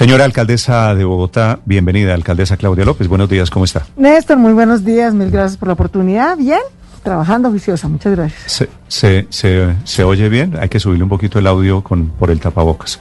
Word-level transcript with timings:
Señora 0.00 0.24
alcaldesa 0.24 0.94
de 0.94 1.04
Bogotá, 1.04 1.58
bienvenida, 1.66 2.14
alcaldesa 2.14 2.56
Claudia 2.56 2.86
López. 2.86 3.06
Buenos 3.06 3.28
días, 3.28 3.50
¿cómo 3.50 3.66
está? 3.66 3.84
Néstor, 3.98 4.38
muy 4.38 4.54
buenos 4.54 4.82
días, 4.82 5.12
mil 5.12 5.30
gracias 5.30 5.58
por 5.58 5.68
la 5.68 5.74
oportunidad. 5.74 6.38
Bien, 6.38 6.62
trabajando 7.02 7.50
juiciosa, 7.50 7.86
muchas 7.86 8.16
gracias. 8.16 8.50
Se, 8.50 8.70
se, 8.88 9.26
se, 9.28 9.74
se 9.84 10.02
oye 10.02 10.30
bien, 10.30 10.56
hay 10.58 10.70
que 10.70 10.80
subirle 10.80 11.04
un 11.04 11.10
poquito 11.10 11.38
el 11.38 11.46
audio 11.46 11.84
con, 11.84 12.06
por 12.06 12.30
el 12.30 12.40
tapabocas. 12.40 12.98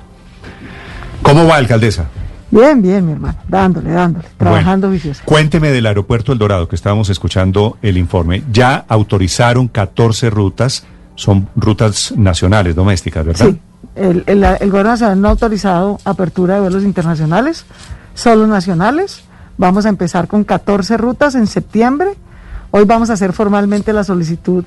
¿Cómo 1.22 1.48
va, 1.48 1.56
alcaldesa? 1.56 2.10
Bien, 2.52 2.82
bien, 2.82 3.06
mi 3.06 3.14
hermano, 3.14 3.38
dándole, 3.48 3.92
dándole, 3.92 4.28
trabajando 4.36 4.88
Bueno, 4.88 5.02
juiciosa. 5.02 5.24
Cuénteme 5.24 5.70
del 5.70 5.86
aeropuerto 5.86 6.34
El 6.34 6.38
Dorado, 6.38 6.68
que 6.68 6.76
estábamos 6.76 7.10
escuchando 7.10 7.78
el 7.82 7.98
informe. 7.98 8.44
Ya 8.52 8.76
autorizaron 8.90 9.70
14 9.70 10.30
rutas, 10.30 10.84
son 11.16 11.48
rutas 11.56 12.14
nacionales, 12.18 12.76
domésticas, 12.76 13.26
¿verdad? 13.26 13.52
Sí, 13.52 13.60
el, 14.00 14.24
el, 14.28 14.70
gobierno 14.70 14.92
nacional 14.92 15.22
no 15.22 15.28
ha 15.28 15.32
autorizado 15.32 16.00
apertura 16.06 16.56
de 16.56 16.62
vuelos 16.62 16.84
internacionales, 16.84 17.66
solo 18.14 18.48
nacionales. 18.48 19.24
Vamos 19.58 19.86
a 19.86 19.90
empezar 19.90 20.28
con 20.28 20.46
14 20.46 20.98
rutas 20.98 21.36
en 21.36 21.48
septiembre. 21.48 22.12
Hoy 22.72 22.86
vamos 22.86 23.10
a 23.10 23.14
hacer 23.14 23.34
formalmente 23.34 23.92
la 23.92 24.06
solicitud 24.06 24.66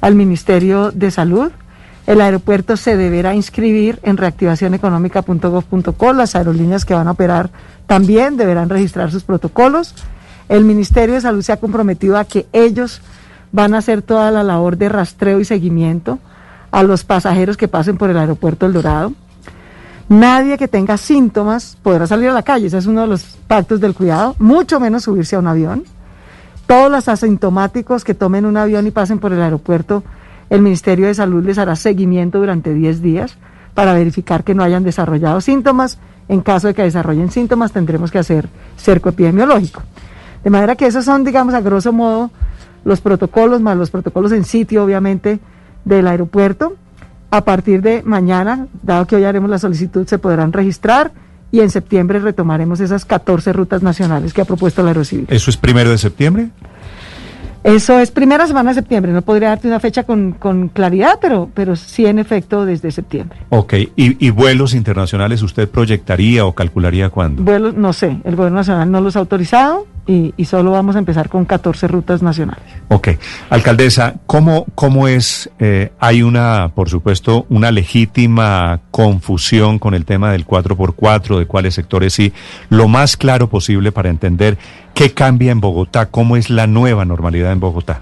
al 0.00 0.14
Ministerio 0.14 0.92
de 0.92 1.10
Salud. 1.10 1.50
El 2.06 2.20
aeropuerto 2.20 2.76
se 2.76 2.96
deberá 2.96 3.34
inscribir 3.34 3.98
en 4.02 4.16
reactivacioneconómica.gov.co. 4.16 6.12
Las 6.12 6.36
aerolíneas 6.36 6.84
que 6.84 6.94
van 6.94 7.08
a 7.08 7.12
operar 7.12 7.50
también 7.86 8.36
deberán 8.36 8.68
registrar 8.68 9.10
sus 9.10 9.24
protocolos. 9.24 9.94
El 10.48 10.64
Ministerio 10.64 11.16
de 11.16 11.20
Salud 11.20 11.42
se 11.42 11.52
ha 11.52 11.58
comprometido 11.58 12.16
a 12.16 12.24
que 12.24 12.46
ellos 12.52 13.02
van 13.50 13.74
a 13.74 13.78
hacer 13.78 14.02
toda 14.02 14.30
la 14.30 14.44
labor 14.44 14.76
de 14.76 14.88
rastreo 14.88 15.40
y 15.40 15.44
seguimiento 15.44 16.20
a 16.70 16.82
los 16.82 17.04
pasajeros 17.04 17.56
que 17.56 17.68
pasen 17.68 17.96
por 17.96 18.10
el 18.10 18.18
aeropuerto 18.18 18.66
El 18.66 18.72
Dorado. 18.72 19.12
Nadie 20.08 20.56
que 20.56 20.68
tenga 20.68 20.96
síntomas 20.96 21.76
podrá 21.82 22.06
salir 22.06 22.28
a 22.30 22.32
la 22.32 22.42
calle, 22.42 22.66
ese 22.66 22.78
es 22.78 22.86
uno 22.86 23.02
de 23.02 23.08
los 23.08 23.24
pactos 23.46 23.80
del 23.80 23.94
cuidado, 23.94 24.34
mucho 24.38 24.80
menos 24.80 25.04
subirse 25.04 25.36
a 25.36 25.38
un 25.38 25.46
avión. 25.46 25.84
Todos 26.66 26.90
los 26.90 27.08
asintomáticos 27.08 28.04
que 28.04 28.14
tomen 28.14 28.46
un 28.46 28.56
avión 28.56 28.86
y 28.86 28.90
pasen 28.90 29.18
por 29.18 29.32
el 29.32 29.42
aeropuerto, 29.42 30.02
el 30.50 30.62
Ministerio 30.62 31.06
de 31.06 31.14
Salud 31.14 31.44
les 31.44 31.58
hará 31.58 31.76
seguimiento 31.76 32.38
durante 32.38 32.72
10 32.72 33.02
días 33.02 33.36
para 33.74 33.92
verificar 33.92 34.44
que 34.44 34.54
no 34.54 34.62
hayan 34.62 34.82
desarrollado 34.82 35.40
síntomas. 35.40 35.98
En 36.28 36.40
caso 36.42 36.68
de 36.68 36.74
que 36.74 36.82
desarrollen 36.82 37.30
síntomas, 37.30 37.72
tendremos 37.72 38.10
que 38.10 38.18
hacer 38.18 38.48
cerco 38.76 39.10
epidemiológico. 39.10 39.82
De 40.44 40.50
manera 40.50 40.76
que 40.76 40.86
esos 40.86 41.04
son, 41.04 41.24
digamos, 41.24 41.54
a 41.54 41.60
grosso 41.60 41.92
modo, 41.92 42.30
los 42.84 43.00
protocolos, 43.00 43.60
más 43.60 43.76
los 43.76 43.90
protocolos 43.90 44.32
en 44.32 44.44
sitio, 44.44 44.84
obviamente, 44.84 45.40
del 45.88 46.06
aeropuerto. 46.06 46.76
A 47.30 47.44
partir 47.44 47.82
de 47.82 48.02
mañana, 48.02 48.68
dado 48.82 49.06
que 49.06 49.16
hoy 49.16 49.24
haremos 49.24 49.50
la 49.50 49.58
solicitud, 49.58 50.06
se 50.06 50.18
podrán 50.18 50.52
registrar 50.52 51.12
y 51.50 51.60
en 51.60 51.70
septiembre 51.70 52.18
retomaremos 52.20 52.80
esas 52.80 53.04
14 53.04 53.52
rutas 53.52 53.82
nacionales 53.82 54.32
que 54.32 54.40
ha 54.40 54.44
propuesto 54.44 54.82
la 54.82 54.90
Aerocivil. 54.90 55.26
¿Eso 55.28 55.50
es 55.50 55.56
primero 55.56 55.90
de 55.90 55.98
septiembre? 55.98 56.50
Eso 57.64 57.98
es 57.98 58.10
primera 58.10 58.46
semana 58.46 58.70
de 58.70 58.76
septiembre. 58.76 59.12
No 59.12 59.22
podría 59.22 59.48
darte 59.48 59.66
una 59.66 59.80
fecha 59.80 60.04
con, 60.04 60.32
con 60.32 60.68
claridad, 60.68 61.18
pero, 61.20 61.50
pero 61.52 61.76
sí 61.76 62.06
en 62.06 62.18
efecto 62.18 62.64
desde 62.64 62.90
septiembre. 62.92 63.38
Ok, 63.50 63.74
¿Y, 63.74 64.26
y 64.26 64.30
vuelos 64.30 64.74
internacionales 64.74 65.42
usted 65.42 65.68
proyectaría 65.68 66.46
o 66.46 66.54
calcularía 66.54 67.10
cuándo? 67.10 67.42
Vuelos, 67.42 67.74
no 67.74 67.92
sé, 67.92 68.20
el 68.24 68.36
gobierno 68.36 68.58
nacional 68.58 68.90
no 68.90 69.00
los 69.00 69.16
ha 69.16 69.18
autorizado 69.18 69.86
y, 70.08 70.34
y 70.36 70.44
solo 70.46 70.72
vamos 70.72 70.96
a 70.96 70.98
empezar 70.98 71.28
con 71.28 71.44
14 71.44 71.86
rutas 71.86 72.22
nacionales. 72.22 72.64
Ok. 72.88 73.10
Alcaldesa, 73.50 74.14
¿cómo, 74.26 74.66
cómo 74.74 75.06
es? 75.06 75.48
eh, 75.58 75.92
hay 76.00 76.22
una, 76.22 76.72
por 76.74 76.88
supuesto, 76.88 77.46
una 77.50 77.70
legítima 77.70 78.80
confusión 78.90 79.78
con 79.78 79.94
el 79.94 80.04
tema 80.04 80.32
del 80.32 80.46
4x4, 80.46 81.38
de 81.38 81.46
cuáles 81.46 81.74
sectores 81.74 82.14
sí, 82.14 82.32
lo 82.70 82.88
más 82.88 83.16
claro 83.16 83.48
posible 83.48 83.92
para 83.92 84.08
entender 84.08 84.56
qué 84.94 85.12
cambia 85.12 85.52
en 85.52 85.60
Bogotá, 85.60 86.06
cómo 86.06 86.36
es 86.36 86.48
la 86.48 86.66
nueva 86.66 87.04
normalidad 87.04 87.52
en 87.52 87.60
Bogotá. 87.60 88.00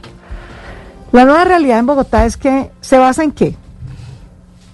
La 1.12 1.24
nueva 1.24 1.44
realidad 1.44 1.78
en 1.78 1.86
Bogotá 1.86 2.24
es 2.24 2.36
que 2.36 2.70
se 2.80 2.98
basa 2.98 3.24
en 3.24 3.32
qué. 3.32 3.54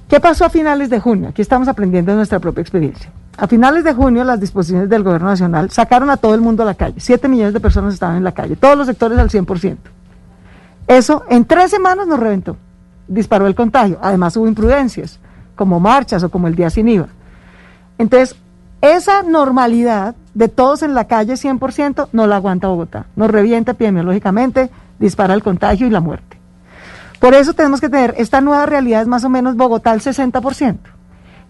¿Qué 0.09 0.21
pasó 0.21 0.45
a 0.45 0.51
finales 0.51 0.91
de 0.91 1.01
junio? 1.01 1.29
Aquí 1.31 1.41
estamos 1.41 1.69
aprendiendo 1.69 2.15
nuestra 2.15 2.39
propia 2.39 2.61
experiencia. 2.61 3.11
A 3.37 3.47
finales 3.47 3.82
de 3.84 3.94
junio, 3.94 4.25
las 4.25 4.41
disposiciones 4.41 4.88
del 4.88 5.03
gobierno 5.03 5.28
nacional 5.28 5.70
sacaron 5.70 6.10
a 6.10 6.16
todo 6.16 6.34
el 6.34 6.41
mundo 6.41 6.62
a 6.62 6.66
la 6.66 6.75
calle. 6.75 6.97
Siete 6.98 7.28
millones 7.28 7.54
de 7.54 7.60
personas 7.60 7.94
estaban 7.94 8.16
en 8.16 8.25
la 8.25 8.32
calle, 8.32 8.56
todos 8.56 8.76
los 8.76 8.87
sectores 8.87 9.19
al 9.19 9.31
100%. 9.31 9.76
Eso 10.87 11.25
en 11.31 11.44
tres 11.44 11.70
semanas 11.70 12.06
nos 12.06 12.20
reventó, 12.20 12.56
disparó 13.09 13.47
el 13.47 13.54
contagio. 13.54 13.98
Además 14.03 14.37
hubo 14.37 14.47
imprudencias, 14.47 15.19
como 15.54 15.81
marchas 15.81 16.22
o 16.22 16.31
como 16.31 16.48
el 16.48 16.54
día 16.54 16.70
sin 16.70 16.88
IVA. 16.88 17.09
Entonces, 17.98 18.37
esa 18.82 19.22
normalidad 19.22 20.14
de 20.34 20.49
todos 20.49 20.82
en 20.82 20.94
la 20.94 21.06
calle 21.06 21.34
100% 21.34 22.09
no 22.12 22.26
la 22.26 22.37
aguanta 22.37 22.69
Bogotá. 22.69 23.06
Nos 23.16 23.31
revienta 23.31 23.72
epidemiológicamente, 23.72 24.70
dispara 24.99 25.34
el 25.34 25.43
contagio 25.43 25.87
y 25.87 25.91
la 25.91 26.00
muerte. 26.00 26.38
Por 27.20 27.34
eso 27.34 27.54
tenemos 27.54 27.81
que 27.81 27.88
tener 27.88 28.14
esta 28.19 28.41
nueva 28.41 28.66
realidad, 28.66 29.03
es 29.03 29.09
más 29.09 29.25
o 29.25 29.31
menos 29.31 29.56
Bogotá 29.56 29.93
al 29.93 30.00
60%. 30.00 30.78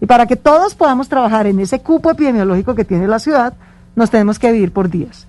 Y 0.01 0.05
para 0.05 0.25
que 0.25 0.35
todos 0.35 0.75
podamos 0.75 1.09
trabajar 1.09 1.47
en 1.47 1.59
ese 1.59 1.79
cupo 1.79 2.11
epidemiológico 2.11 2.75
que 2.75 2.85
tiene 2.85 3.07
la 3.07 3.19
ciudad, 3.19 3.53
nos 3.95 4.09
tenemos 4.09 4.39
que 4.39 4.51
vivir 4.51 4.71
por 4.71 4.89
días. 4.89 5.27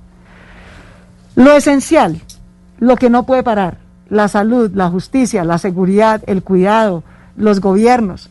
Lo 1.37 1.53
esencial, 1.53 2.21
lo 2.79 2.97
que 2.97 3.11
no 3.11 3.25
puede 3.25 3.43
parar, 3.43 3.79
la 4.09 4.29
salud, 4.29 4.71
la 4.75 4.89
justicia, 4.89 5.45
la 5.45 5.59
seguridad, 5.59 6.23
el 6.27 6.43
cuidado, 6.43 7.03
los 7.37 7.61
gobiernos. 7.61 8.31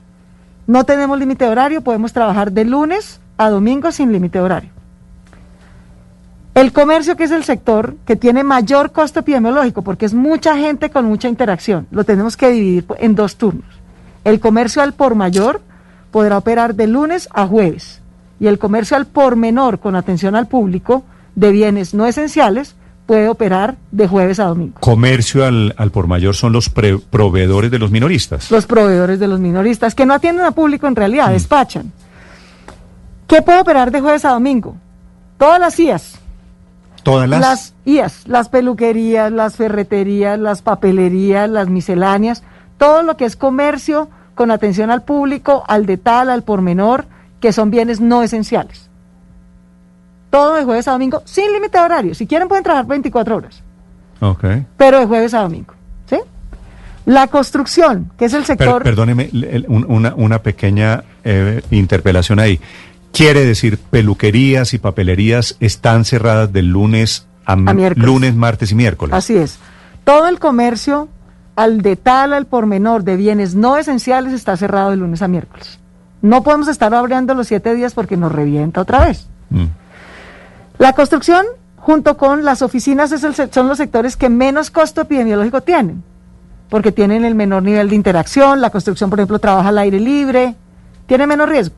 No 0.68 0.86
tenemos 0.86 1.20
límite 1.20 1.46
de 1.46 1.52
horario, 1.52 1.82
podemos 1.82 2.14
trabajar 2.14 2.52
de 2.52 2.66
lunes 2.66 3.20
a 3.38 3.50
domingo 3.50 3.92
sin 3.92 4.12
límite 4.12 4.38
de 4.38 4.44
horario. 4.44 4.70
El 6.56 6.72
comercio, 6.72 7.16
que 7.18 7.24
es 7.24 7.32
el 7.32 7.44
sector 7.44 7.96
que 8.06 8.16
tiene 8.16 8.44
mayor 8.44 8.92
costo 8.92 9.22
epidemiológico, 9.22 9.82
porque 9.82 10.06
es 10.06 10.14
mucha 10.14 10.56
gente 10.56 10.92
con 10.92 11.06
mucha 11.06 11.28
interacción, 11.28 11.88
lo 11.90 12.04
tenemos 12.04 12.38
que 12.38 12.50
dividir 12.50 12.86
en 13.00 13.16
dos 13.16 13.38
turnos. 13.38 13.66
El 14.24 14.40
comercio 14.40 14.82
al 14.82 14.94
por 14.94 15.16
mayor 15.16 15.62
podrá 16.13 16.38
operar 16.38 16.75
de 16.75 16.88
lunes 16.88 17.28
a 17.34 17.46
jueves 17.47 18.00
y 18.40 18.47
el 18.47 18.59
comercio 18.59 18.96
al 18.96 19.07
por 19.07 19.35
menor 19.35 19.79
con 19.79 19.96
atención 19.97 20.35
al 20.35 20.47
público 20.47 21.03
de 21.35 21.51
bienes 21.51 21.94
no 21.94 22.06
esenciales 22.06 22.75
puede 23.06 23.28
operar 23.28 23.75
de 23.91 24.07
jueves 24.07 24.40
a 24.40 24.46
domingo. 24.46 24.79
Comercio 24.79 25.44
al, 25.46 25.73
al 25.78 25.91
por 25.91 26.07
mayor 26.07 26.35
son 26.35 26.53
los 26.53 26.69
pre- 26.69 27.00
proveedores 27.00 27.69
de 27.72 27.79
los 27.79 27.91
minoristas. 27.91 28.50
Los 28.52 28.66
proveedores 28.66 29.19
de 29.19 29.28
los 29.28 29.40
minoristas 29.40 29.96
que 29.96 30.06
no 30.06 30.13
atienden 30.13 30.46
a 30.46 30.52
público 30.52 30.88
en 30.88 30.96
realidad, 30.96 31.31
despachan. 31.31 31.91
¿Qué 33.28 33.41
puede 33.41 33.59
operar 33.59 33.91
de 33.91 34.00
jueves 34.00 34.23
a 34.23 34.29
domingo? 34.29 34.78
Todas 35.38 35.59
las 35.59 35.79
IAS. 35.79 36.19
Todas 37.02 37.28
las... 37.28 37.41
Las 37.41 37.73
IAS, 37.85 38.28
las 38.28 38.50
peluquerías, 38.50 39.31
las 39.31 39.56
ferreterías, 39.56 40.40
las 40.40 40.62
papelerías, 40.62 41.50
las 41.50 41.68
misceláneas, 41.68 42.44
todo 42.78 43.02
lo 43.03 43.18
que 43.18 43.25
es 43.25 43.35
comercio 43.35 44.09
con 44.36 44.52
atención 44.52 44.90
al 44.92 45.04
público, 45.04 45.64
al 45.68 45.86
detal, 45.86 46.30
al 46.30 46.44
por 46.44 46.62
menor, 46.62 47.06
que 47.40 47.54
son 47.54 47.70
bienes 47.72 48.00
no 48.02 48.24
esenciales. 48.24 48.90
Todo 50.30 50.56
de 50.56 50.64
jueves 50.64 50.88
a 50.88 50.92
domingo, 50.94 51.22
sin 51.26 51.52
límite 51.54 51.78
de 51.78 51.84
horario. 51.84 52.16
Si 52.16 52.26
quieren 52.26 52.48
pueden 52.48 52.64
trabajar 52.64 52.88
24 52.88 53.36
horas, 53.36 53.62
Ok. 54.20 54.44
pero 54.78 55.00
de 55.00 55.06
jueves 55.06 55.34
a 55.34 55.42
domingo. 55.42 55.74
¿sí? 56.10 56.18
La 57.06 57.28
construcción, 57.28 58.12
que 58.18 58.26
es 58.26 58.34
el 58.34 58.40
Per- 58.44 58.48
sector... 58.58 58.84
perdóneme, 58.84 59.30
una, 59.68 60.14
una 60.16 60.40
pequeña 60.42 61.04
eh, 61.24 61.62
interpelación 61.70 62.40
ahí. 62.40 62.60
Quiere 63.12 63.46
decir, 63.46 63.78
peluquerías 63.78 64.74
y 64.74 64.80
papelerías 64.80 65.56
están 65.60 66.04
cerradas 66.06 66.52
del 66.52 66.68
lunes 66.70 67.28
a, 67.46 67.52
A 67.54 67.56
miércoles. 67.58 68.08
lunes, 68.08 68.36
martes 68.36 68.72
y 68.72 68.76
miércoles. 68.76 69.14
Así 69.14 69.36
es. 69.38 69.60
Todo 70.04 70.28
el 70.28 70.40
comercio 70.40 71.10
al 71.56 71.81
detal, 71.81 72.34
al 72.34 72.46
por 72.46 72.66
menor 72.66 73.03
de 73.03 73.16
bienes 73.16 73.56
no 73.56 73.78
esenciales 73.78 74.34
está 74.34 74.58
cerrado 74.58 74.90
de 74.91 74.97
lunes 74.97 75.22
a 75.22 75.28
miércoles. 75.28 75.80
No 76.22 76.41
podemos 76.44 76.68
estar 76.68 76.94
abriendo 76.94 77.34
los 77.36 77.47
siete 77.47 77.75
días 77.75 77.94
porque 77.94 78.18
nos 78.18 78.31
revienta 78.31 78.81
otra 78.81 79.06
vez. 79.06 79.28
Mm. 79.50 79.66
La 80.79 80.94
construcción, 80.94 81.46
junto 81.78 82.17
con 82.17 82.44
las 82.44 82.61
oficinas, 82.61 83.11
es 83.11 83.23
el 83.23 83.35
se- 83.35 83.52
son 83.52 83.67
los 83.67 83.78
sectores 83.78 84.16
que 84.17 84.29
menos 84.29 84.72
costo 84.72 85.02
epidemiológico 85.02 85.61
tienen, 85.61 86.03
porque 86.70 86.91
tienen 86.91 87.26
el 87.26 87.35
menor 87.35 87.61
nivel 87.64 87.90
de 87.90 87.96
interacción. 87.96 88.61
La 88.61 88.70
construcción, 88.70 89.09
por 89.09 89.20
ejemplo, 89.20 89.38
trabaja 89.40 89.70
al 89.70 89.78
aire 89.78 90.00
libre, 90.00 90.55
tiene 91.05 91.28
menos 91.28 91.47
riesgo. 91.50 91.76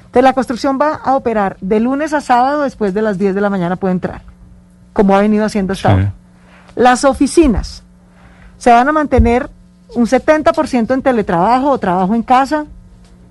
Entonces, 0.00 0.22
la 0.22 0.32
construcción 0.32 0.78
va 0.80 0.94
a 0.94 1.16
operar 1.16 1.56
de 1.60 1.80
lunes 1.80 2.12
a 2.12 2.20
sábado, 2.20 2.62
después 2.62 2.94
de 2.94 3.02
las 3.02 3.18
10 3.18 3.34
de 3.34 3.40
la 3.40 3.50
mañana 3.50 3.76
puede 3.76 3.92
entrar, 3.92 4.22
como 4.92 5.16
ha 5.16 5.20
venido 5.20 5.44
haciendo 5.44 5.72
hasta 5.72 5.88
Sí. 5.88 5.94
ahora. 5.94 6.12
Las 6.76 7.04
oficinas 7.04 7.82
se 8.58 8.70
van 8.70 8.88
a 8.88 8.92
mantener 8.92 9.48
un 9.94 10.06
70% 10.06 10.92
en 10.92 11.02
teletrabajo 11.02 11.70
o 11.70 11.78
trabajo 11.78 12.14
en 12.14 12.22
casa. 12.22 12.66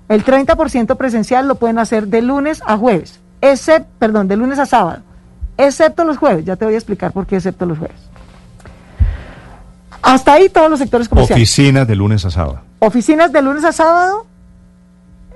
El 0.08 0.24
30% 0.24 0.96
presencial 0.96 1.46
lo 1.46 1.56
pueden 1.56 1.78
hacer 1.78 2.08
de 2.08 2.22
lunes 2.22 2.62
a 2.66 2.76
jueves, 2.76 3.20
excepto, 3.40 3.90
perdón, 3.98 4.26
de 4.26 4.36
lunes 4.36 4.58
a 4.58 4.64
sábado, 4.66 5.02
excepto 5.58 6.04
los 6.04 6.16
jueves. 6.16 6.46
Ya 6.46 6.56
te 6.56 6.64
voy 6.64 6.74
a 6.74 6.78
explicar 6.78 7.12
por 7.12 7.26
qué 7.26 7.36
excepto 7.36 7.66
los 7.66 7.78
jueves. 7.78 7.96
Hasta 10.00 10.32
ahí 10.32 10.48
todos 10.48 10.70
los 10.70 10.78
sectores 10.78 11.08
comerciales. 11.08 11.42
Oficinas 11.42 11.86
de 11.86 11.94
lunes 11.94 12.24
a 12.24 12.30
sábado. 12.30 12.60
Oficinas 12.78 13.32
de 13.32 13.42
lunes 13.42 13.64
a 13.64 13.72
sábado, 13.72 14.24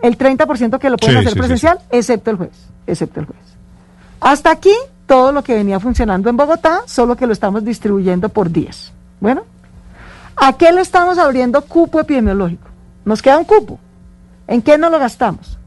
el 0.02 0.16
30% 0.16 0.78
que 0.78 0.88
lo 0.88 0.96
pueden 0.96 1.16
Sí, 1.16 1.18
hacer 1.18 1.28
sí, 1.28 1.34
sí, 1.34 1.38
presencial, 1.38 1.78
excepto 1.90 2.30
el 2.30 2.36
jueves, 2.38 2.56
excepto 2.86 3.20
el 3.20 3.26
jueves. 3.26 3.44
Hasta 4.20 4.50
aquí 4.50 4.72
todo 5.06 5.32
lo 5.32 5.42
que 5.42 5.54
venía 5.54 5.78
funcionando 5.80 6.30
en 6.30 6.36
Bogotá, 6.36 6.82
solo 6.86 7.16
que 7.16 7.26
lo 7.26 7.32
estamos 7.32 7.64
distribuyendo 7.64 8.30
por 8.30 8.50
días. 8.50 8.92
Bueno, 9.20 9.42
¿a 10.36 10.52
qué 10.54 10.72
le 10.72 10.80
estamos 10.80 11.18
abriendo 11.18 11.62
cupo 11.62 12.00
epidemiológico? 12.00 12.68
Nos 13.04 13.22
queda 13.22 13.38
un 13.38 13.44
cupo. 13.44 13.78
¿En 14.46 14.62
qué 14.62 14.78
no 14.78 14.90
lo 14.90 14.98
gastamos? 14.98 15.58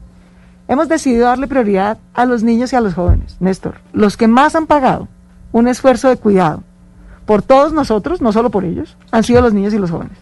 Hemos 0.68 0.88
decidido 0.88 1.26
darle 1.26 1.46
prioridad 1.46 1.98
a 2.14 2.24
los 2.24 2.42
niños 2.42 2.72
y 2.72 2.76
a 2.76 2.80
los 2.80 2.94
jóvenes, 2.94 3.36
Néstor, 3.40 3.76
los 3.92 4.16
que 4.16 4.26
más 4.26 4.56
han 4.56 4.66
pagado 4.66 5.08
un 5.52 5.68
esfuerzo 5.68 6.08
de 6.08 6.16
cuidado 6.16 6.62
por 7.24 7.42
todos 7.42 7.72
nosotros, 7.72 8.20
no 8.20 8.32
solo 8.32 8.50
por 8.50 8.64
ellos, 8.64 8.96
han 9.10 9.24
sido 9.24 9.40
los 9.40 9.52
niños 9.52 9.74
y 9.74 9.78
los 9.78 9.90
jóvenes. 9.90 10.16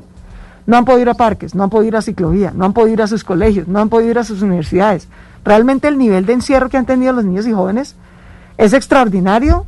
No 0.66 0.78
han 0.78 0.84
podido 0.84 1.02
ir 1.02 1.08
a 1.10 1.14
parques, 1.14 1.54
no 1.54 1.64
han 1.64 1.70
podido 1.70 1.88
ir 1.88 1.96
a 1.96 2.02
ciclovía, 2.02 2.52
no 2.54 2.64
han 2.64 2.72
podido 2.72 2.94
ir 2.94 3.02
a 3.02 3.06
sus 3.06 3.24
colegios, 3.24 3.68
no 3.68 3.78
han 3.80 3.90
podido 3.90 4.10
ir 4.10 4.18
a 4.18 4.24
sus 4.24 4.42
universidades. 4.42 5.08
Realmente 5.44 5.88
el 5.88 5.98
nivel 5.98 6.24
de 6.24 6.32
encierro 6.32 6.70
que 6.70 6.78
han 6.78 6.86
tenido 6.86 7.12
los 7.12 7.24
niños 7.24 7.46
y 7.46 7.52
jóvenes 7.52 7.96
es 8.56 8.72
extraordinario 8.72 9.66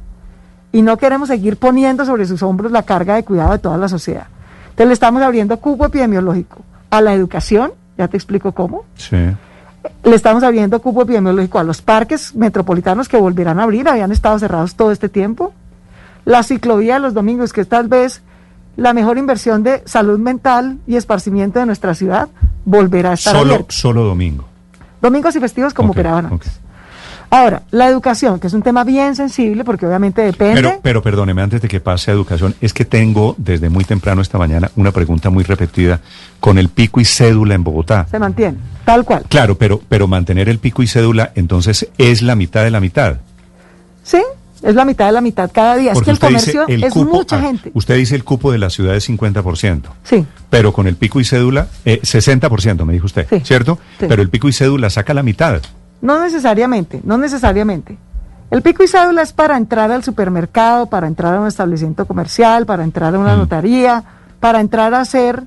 y 0.72 0.82
no 0.82 0.96
queremos 0.96 1.28
seguir 1.28 1.58
poniendo 1.58 2.04
sobre 2.06 2.26
sus 2.26 2.42
hombros 2.42 2.72
la 2.72 2.82
carga 2.82 3.14
de 3.14 3.24
cuidado 3.24 3.52
de 3.52 3.58
toda 3.58 3.76
la 3.76 3.88
sociedad. 3.88 4.28
Entonces 4.76 4.88
le 4.88 4.92
estamos 4.92 5.22
abriendo 5.22 5.56
cupo 5.56 5.86
epidemiológico 5.86 6.58
a 6.90 7.00
la 7.00 7.14
educación, 7.14 7.72
ya 7.96 8.08
te 8.08 8.18
explico 8.18 8.52
cómo. 8.52 8.84
Sí. 8.96 9.16
Le 10.04 10.14
estamos 10.14 10.42
abriendo 10.42 10.82
cupo 10.82 11.00
epidemiológico 11.02 11.58
a 11.58 11.62
los 11.64 11.80
parques 11.80 12.34
metropolitanos 12.34 13.08
que 13.08 13.16
volverán 13.16 13.58
a 13.58 13.62
abrir, 13.62 13.88
habían 13.88 14.12
estado 14.12 14.38
cerrados 14.38 14.74
todo 14.74 14.92
este 14.92 15.08
tiempo. 15.08 15.54
La 16.26 16.42
ciclovía 16.42 16.94
de 16.94 17.00
los 17.00 17.14
domingos, 17.14 17.54
que 17.54 17.62
es 17.62 17.68
tal 17.68 17.88
vez 17.88 18.20
la 18.76 18.92
mejor 18.92 19.16
inversión 19.16 19.62
de 19.62 19.82
salud 19.86 20.18
mental 20.18 20.76
y 20.86 20.96
esparcimiento 20.96 21.58
de 21.58 21.64
nuestra 21.64 21.94
ciudad, 21.94 22.28
volverá 22.66 23.12
a 23.12 23.14
estar 23.14 23.32
Solo, 23.32 23.54
abierta. 23.54 23.72
solo 23.74 24.02
domingo. 24.04 24.44
Domingos 25.00 25.34
y 25.36 25.40
festivos 25.40 25.72
como 25.72 25.90
Ok, 25.92 25.94
operaban 25.94 26.26
antes. 26.26 26.60
Ahora, 27.28 27.62
la 27.72 27.88
educación, 27.88 28.38
que 28.38 28.46
es 28.46 28.52
un 28.52 28.62
tema 28.62 28.84
bien 28.84 29.16
sensible 29.16 29.64
porque 29.64 29.84
obviamente 29.86 30.22
depende. 30.22 30.54
Pero, 30.54 30.80
pero 30.82 31.02
perdóneme, 31.02 31.42
antes 31.42 31.60
de 31.60 31.68
que 31.68 31.80
pase 31.80 32.10
a 32.10 32.14
educación, 32.14 32.54
es 32.60 32.72
que 32.72 32.84
tengo 32.84 33.34
desde 33.38 33.68
muy 33.68 33.84
temprano 33.84 34.22
esta 34.22 34.38
mañana 34.38 34.70
una 34.76 34.92
pregunta 34.92 35.28
muy 35.28 35.42
repetida 35.44 36.00
con 36.40 36.56
el 36.58 36.68
pico 36.68 37.00
y 37.00 37.04
cédula 37.04 37.54
en 37.54 37.64
Bogotá. 37.64 38.06
se 38.10 38.18
mantiene, 38.18 38.58
tal 38.84 39.04
cual. 39.04 39.24
Claro, 39.28 39.58
pero, 39.58 39.80
pero 39.88 40.06
mantener 40.06 40.48
el 40.48 40.58
pico 40.60 40.82
y 40.82 40.86
cédula 40.86 41.32
entonces 41.34 41.88
es 41.98 42.22
la 42.22 42.36
mitad 42.36 42.62
de 42.62 42.70
la 42.70 42.80
mitad. 42.80 43.16
Sí, 44.04 44.22
es 44.62 44.74
la 44.76 44.84
mitad 44.84 45.06
de 45.06 45.12
la 45.12 45.20
mitad 45.20 45.50
cada 45.52 45.76
día. 45.76 45.92
Porque 45.94 46.12
es 46.12 46.18
que 46.20 46.26
el 46.26 46.32
comercio 46.32 46.64
el 46.68 46.84
es 46.84 46.92
cupo- 46.94 47.10
mucha 47.18 47.38
ah, 47.38 47.42
gente. 47.42 47.70
Usted 47.74 47.96
dice 47.96 48.14
el 48.14 48.22
cupo 48.24 48.52
de 48.52 48.58
la 48.58 48.70
ciudad 48.70 48.94
es 48.94 49.08
50%. 49.08 49.82
Sí, 50.04 50.24
Pero 50.48 50.72
con 50.72 50.86
el 50.86 50.94
pico 50.96 51.18
y 51.20 51.24
cédula, 51.24 51.66
eh, 51.84 52.00
60% 52.02 52.84
me 52.84 52.92
dijo 52.92 53.06
usted, 53.06 53.26
Sí, 53.28 53.40
¿cierto? 53.44 53.78
sí. 53.98 54.06
Pero 54.08 54.22
el 54.22 54.30
pico 54.30 54.48
y 54.48 54.52
cédula 54.52 54.90
saca 54.90 55.12
la 55.12 55.24
mitad. 55.24 55.60
No 56.00 56.20
necesariamente, 56.22 57.00
no 57.04 57.18
necesariamente. 57.18 57.98
El 58.50 58.62
pico 58.62 58.82
y 58.84 58.88
cédula 58.88 59.22
es 59.22 59.32
para 59.32 59.56
entrar 59.56 59.90
al 59.90 60.04
supermercado, 60.04 60.86
para 60.86 61.06
entrar 61.08 61.34
a 61.34 61.40
un 61.40 61.48
establecimiento 61.48 62.06
comercial, 62.06 62.64
para 62.66 62.84
entrar 62.84 63.14
a 63.14 63.18
una 63.18 63.34
Mm. 63.34 63.38
notaría, 63.38 64.04
para 64.40 64.60
entrar 64.60 64.94
a 64.94 65.00
hacer 65.00 65.42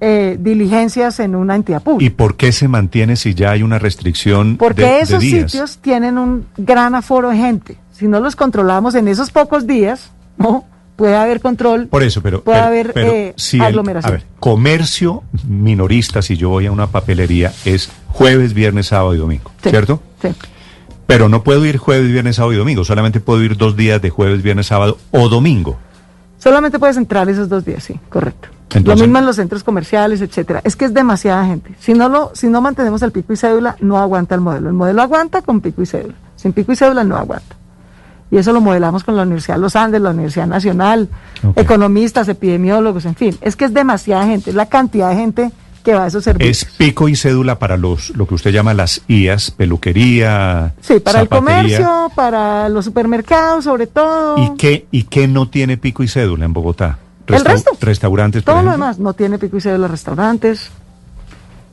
eh, 0.00 0.36
diligencias 0.38 1.18
en 1.20 1.34
una 1.34 1.54
entidad 1.56 1.80
¿Y 1.80 1.84
pública. 1.84 2.16
por 2.18 2.36
qué 2.36 2.52
se 2.52 2.68
mantiene 2.68 3.16
si 3.16 3.32
ya 3.32 3.52
hay 3.52 3.62
una 3.62 3.78
restricción 3.78 4.56
Porque 4.58 4.82
de, 4.82 4.88
de 4.88 5.00
esos 5.00 5.20
días? 5.20 5.50
sitios 5.50 5.78
tienen 5.78 6.18
un 6.18 6.46
gran 6.58 6.94
aforo 6.94 7.30
de 7.30 7.36
gente. 7.38 7.78
Si 7.92 8.06
no 8.08 8.20
los 8.20 8.36
controlamos 8.36 8.94
en 8.96 9.08
esos 9.08 9.30
pocos 9.30 9.66
días, 9.66 10.10
¿no? 10.36 10.64
Puede 10.96 11.16
haber 11.16 11.40
control. 11.40 11.86
Por 11.88 12.02
eso, 12.02 12.22
pero, 12.22 12.42
Puede 12.42 12.56
pero- 12.58 12.66
haber, 12.68 12.92
pero 12.92 13.12
eh, 13.12 13.34
si 13.36 13.56
el- 13.58 13.62
aglomeración. 13.64 14.12
a 14.12 14.16
ver, 14.16 14.26
comercio 14.40 15.22
minorista, 15.48 16.22
si 16.22 16.36
yo 16.36 16.48
voy 16.50 16.66
a 16.66 16.72
una 16.72 16.86
papelería, 16.86 17.52
es 17.64 17.90
jueves, 18.08 18.54
viernes, 18.54 18.86
sábado 18.88 19.14
y 19.14 19.18
domingo, 19.18 19.50
Sí, 19.62 19.70
¿cierto? 19.70 20.00
Sí. 20.22 20.28
Pero 21.06 21.28
no 21.28 21.42
puedo 21.42 21.64
ir 21.66 21.76
jueves, 21.76 22.10
viernes, 22.10 22.36
sábado 22.36 22.52
y 22.54 22.56
domingo, 22.56 22.84
solamente 22.84 23.20
puedo 23.20 23.42
ir 23.42 23.56
dos 23.56 23.76
días 23.76 24.00
de 24.00 24.10
jueves, 24.10 24.42
viernes, 24.42 24.66
sábado 24.68 24.96
o 25.10 25.28
domingo. 25.28 25.76
Solamente 26.38 26.78
puedes 26.78 26.96
entrar 26.96 27.28
esos 27.28 27.48
dos 27.48 27.64
días, 27.64 27.82
sí, 27.84 27.98
correcto. 28.08 28.48
Entonces- 28.74 29.00
lo 29.00 29.06
mismo 29.06 29.18
en 29.18 29.26
los 29.26 29.36
centros 29.36 29.62
comerciales, 29.62 30.20
etcétera. 30.20 30.60
Es 30.64 30.74
que 30.76 30.84
es 30.86 30.94
demasiada 30.94 31.46
gente. 31.46 31.74
Si 31.78 31.94
no 31.94 32.08
lo, 32.08 32.32
si 32.34 32.48
no 32.48 32.60
mantenemos 32.60 33.02
el 33.02 33.12
pico 33.12 33.32
y 33.32 33.36
cédula, 33.36 33.76
no 33.80 33.98
aguanta 33.98 34.34
el 34.34 34.40
modelo. 34.40 34.68
El 34.68 34.74
modelo 34.74 35.00
aguanta 35.02 35.42
con 35.42 35.60
pico 35.60 35.82
y 35.82 35.86
cédula. 35.86 36.14
Sin 36.36 36.52
pico 36.52 36.72
y 36.72 36.76
cédula 36.76 37.04
no 37.04 37.16
aguanta. 37.16 37.53
Y 38.30 38.38
eso 38.38 38.52
lo 38.52 38.60
modelamos 38.60 39.04
con 39.04 39.16
la 39.16 39.22
Universidad 39.22 39.56
de 39.56 39.60
los 39.60 39.76
Andes, 39.76 40.00
la 40.00 40.10
Universidad 40.10 40.46
Nacional, 40.46 41.08
economistas, 41.56 42.28
epidemiólogos, 42.28 43.04
en 43.04 43.14
fin. 43.14 43.36
Es 43.40 43.54
que 43.54 43.66
es 43.66 43.74
demasiada 43.74 44.26
gente, 44.26 44.50
es 44.50 44.56
la 44.56 44.66
cantidad 44.66 45.10
de 45.10 45.16
gente 45.16 45.52
que 45.84 45.94
va 45.94 46.04
a 46.04 46.06
esos 46.08 46.24
servicios. 46.24 46.62
Es 46.62 46.76
pico 46.76 47.08
y 47.08 47.14
cédula 47.14 47.58
para 47.58 47.76
los 47.76 48.10
lo 48.16 48.26
que 48.26 48.34
usted 48.34 48.50
llama 48.50 48.74
las 48.74 49.02
IAS, 49.06 49.50
peluquería, 49.50 50.72
Sí, 50.80 50.98
para 50.98 51.20
el 51.20 51.28
comercio, 51.28 52.10
para 52.16 52.68
los 52.70 52.86
supermercados, 52.86 53.64
sobre 53.64 53.86
todo. 53.86 54.38
¿Y 54.38 54.56
qué, 54.56 54.86
¿Y 54.90 55.04
qué 55.04 55.28
no 55.28 55.48
tiene 55.48 55.76
pico 55.76 56.02
y 56.02 56.08
cédula 56.08 56.46
en 56.46 56.52
Bogotá? 56.52 56.98
El 57.26 57.44
resto. 57.44 57.70
Restaurantes, 57.80 58.42
por 58.42 58.54
Todo 58.54 58.62
lo 58.64 58.72
demás 58.72 58.98
no 58.98 59.12
tiene 59.12 59.38
pico 59.38 59.58
y 59.58 59.60
cédula, 59.60 59.86
restaurantes, 59.86 60.70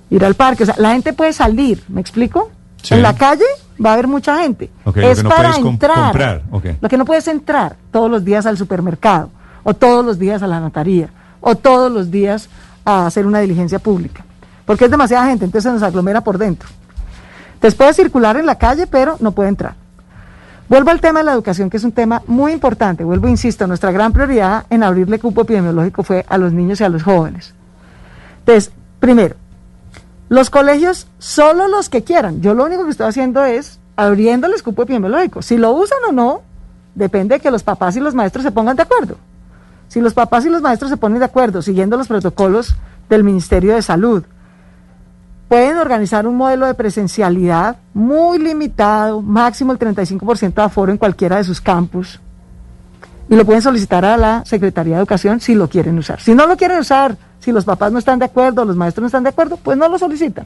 ir 0.09 0.23
al 0.23 0.35
parque. 0.35 0.63
O 0.63 0.65
sea, 0.65 0.75
la 0.77 0.91
gente 0.91 1.13
puede 1.13 1.33
salir, 1.33 1.83
¿me 1.87 2.01
explico? 2.01 2.51
Sí. 2.83 2.93
En 2.93 3.01
la 3.01 3.15
calle 3.15 3.45
va 3.83 3.91
a 3.91 3.93
haber 3.93 4.07
mucha 4.07 4.41
gente. 4.41 4.69
Lo 4.85 4.91
es 5.01 5.17
que 5.17 5.23
no 5.23 5.29
para 5.29 5.49
puedes 5.49 5.65
entrar. 5.65 6.03
comprar. 6.03 6.41
Lo 6.81 6.89
que 6.89 6.97
no 6.97 7.05
puedes 7.05 7.27
entrar 7.27 7.75
todos 7.91 8.09
los 8.09 8.23
días 8.23 8.45
al 8.45 8.57
supermercado, 8.57 9.29
o 9.63 9.73
todos 9.73 10.05
los 10.05 10.17
días 10.19 10.41
a 10.43 10.47
la 10.47 10.59
notaría, 10.59 11.09
o 11.39 11.55
todos 11.55 11.91
los 11.91 12.11
días 12.11 12.49
a 12.85 13.05
hacer 13.05 13.25
una 13.25 13.39
diligencia 13.39 13.79
pública. 13.79 14.25
Porque 14.65 14.85
es 14.85 14.91
demasiada 14.91 15.27
gente, 15.27 15.45
entonces 15.45 15.69
se 15.69 15.73
nos 15.73 15.83
aglomera 15.83 16.21
por 16.21 16.37
dentro. 16.37 16.69
Entonces 17.55 17.75
puede 17.77 17.93
circular 17.93 18.37
en 18.37 18.45
la 18.45 18.55
calle, 18.55 18.87
pero 18.87 19.17
no 19.19 19.31
puede 19.31 19.49
entrar. 19.49 19.75
Vuelvo 20.67 20.89
al 20.89 21.01
tema 21.01 21.19
de 21.19 21.25
la 21.25 21.33
educación, 21.33 21.69
que 21.69 21.77
es 21.77 21.83
un 21.83 21.91
tema 21.91 22.21
muy 22.27 22.53
importante. 22.53 23.03
Vuelvo, 23.03 23.27
insisto, 23.27 23.67
nuestra 23.67 23.91
gran 23.91 24.13
prioridad 24.13 24.65
en 24.69 24.83
abrirle 24.83 25.19
cupo 25.19 25.41
epidemiológico 25.41 26.01
fue 26.01 26.25
a 26.29 26.37
los 26.37 26.53
niños 26.53 26.79
y 26.79 26.85
a 26.85 26.89
los 26.89 27.03
jóvenes. 27.03 27.53
Entonces, 28.39 28.71
primero, 28.99 29.35
los 30.31 30.49
colegios, 30.49 31.07
solo 31.19 31.67
los 31.67 31.89
que 31.89 32.05
quieran. 32.05 32.41
Yo 32.41 32.53
lo 32.53 32.63
único 32.63 32.85
que 32.85 32.91
estoy 32.91 33.05
haciendo 33.05 33.43
es 33.43 33.81
abriéndoles 33.97 34.63
cupo 34.63 34.83
epidemiológico. 34.83 35.41
Si 35.41 35.57
lo 35.57 35.73
usan 35.73 35.97
o 36.07 36.13
no, 36.13 36.41
depende 36.95 37.35
de 37.35 37.41
que 37.41 37.51
los 37.51 37.63
papás 37.63 37.97
y 37.97 37.99
los 37.99 38.15
maestros 38.15 38.45
se 38.45 38.51
pongan 38.51 38.77
de 38.77 38.83
acuerdo. 38.83 39.17
Si 39.89 39.99
los 39.99 40.13
papás 40.13 40.45
y 40.45 40.49
los 40.49 40.61
maestros 40.61 40.89
se 40.89 40.95
ponen 40.95 41.19
de 41.19 41.25
acuerdo, 41.25 41.61
siguiendo 41.61 41.97
los 41.97 42.07
protocolos 42.07 42.77
del 43.09 43.25
Ministerio 43.25 43.75
de 43.75 43.81
Salud, 43.81 44.23
pueden 45.49 45.75
organizar 45.75 46.25
un 46.25 46.37
modelo 46.37 46.65
de 46.65 46.75
presencialidad 46.75 47.75
muy 47.93 48.39
limitado, 48.39 49.21
máximo 49.21 49.73
el 49.73 49.79
35% 49.79 50.53
de 50.53 50.61
aforo 50.61 50.93
en 50.93 50.97
cualquiera 50.97 51.35
de 51.35 51.43
sus 51.43 51.59
campus, 51.59 52.21
y 53.27 53.35
lo 53.35 53.43
pueden 53.43 53.61
solicitar 53.61 54.05
a 54.05 54.15
la 54.15 54.45
Secretaría 54.45 54.93
de 54.93 54.99
Educación 55.01 55.41
si 55.41 55.55
lo 55.55 55.67
quieren 55.67 55.97
usar. 55.97 56.21
Si 56.21 56.33
no 56.33 56.47
lo 56.47 56.55
quieren 56.55 56.79
usar, 56.79 57.17
si 57.41 57.51
los 57.51 57.65
papás 57.65 57.91
no 57.91 57.99
están 57.99 58.19
de 58.19 58.25
acuerdo, 58.25 58.63
los 58.63 58.77
maestros 58.77 59.01
no 59.01 59.07
están 59.07 59.23
de 59.23 59.29
acuerdo, 59.29 59.57
pues 59.57 59.77
no 59.77 59.89
lo 59.89 59.99
solicitan. 59.99 60.45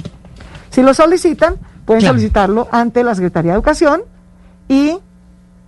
Si 0.71 0.81
lo 0.81 0.93
solicitan, 0.95 1.55
pueden 1.85 2.01
Claro. 2.01 2.15
solicitarlo 2.15 2.67
ante 2.71 3.03
la 3.03 3.13
Secretaría 3.13 3.51
de 3.51 3.55
Educación 3.57 4.01
y 4.67 4.97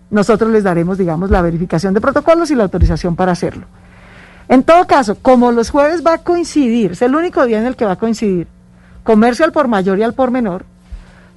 nosotros 0.09 0.49
les 0.51 0.63
daremos, 0.63 0.97
digamos, 0.97 1.29
la 1.29 1.41
verificación 1.41 1.93
de 1.93 2.01
protocolos 2.01 2.49
y 2.49 2.55
la 2.55 2.63
autorización 2.63 3.15
para 3.15 3.33
hacerlo. 3.33 3.67
En 4.49 4.63
todo 4.63 4.87
caso, 4.87 5.15
como 5.21 5.51
los 5.51 5.69
jueves 5.69 6.03
va 6.05 6.13
a 6.13 6.17
coincidir, 6.19 6.93
es 6.93 7.01
el 7.01 7.13
único 7.15 7.45
día 7.45 7.59
en 7.59 7.65
el 7.67 7.75
que 7.75 7.85
va 7.85 7.91
a 7.93 7.95
coincidir 7.97 8.47
comercio 9.03 9.45
al 9.45 9.51
por 9.51 9.67
mayor 9.67 9.99
y 9.99 10.03
al 10.03 10.13
por 10.13 10.31
menor, 10.31 10.65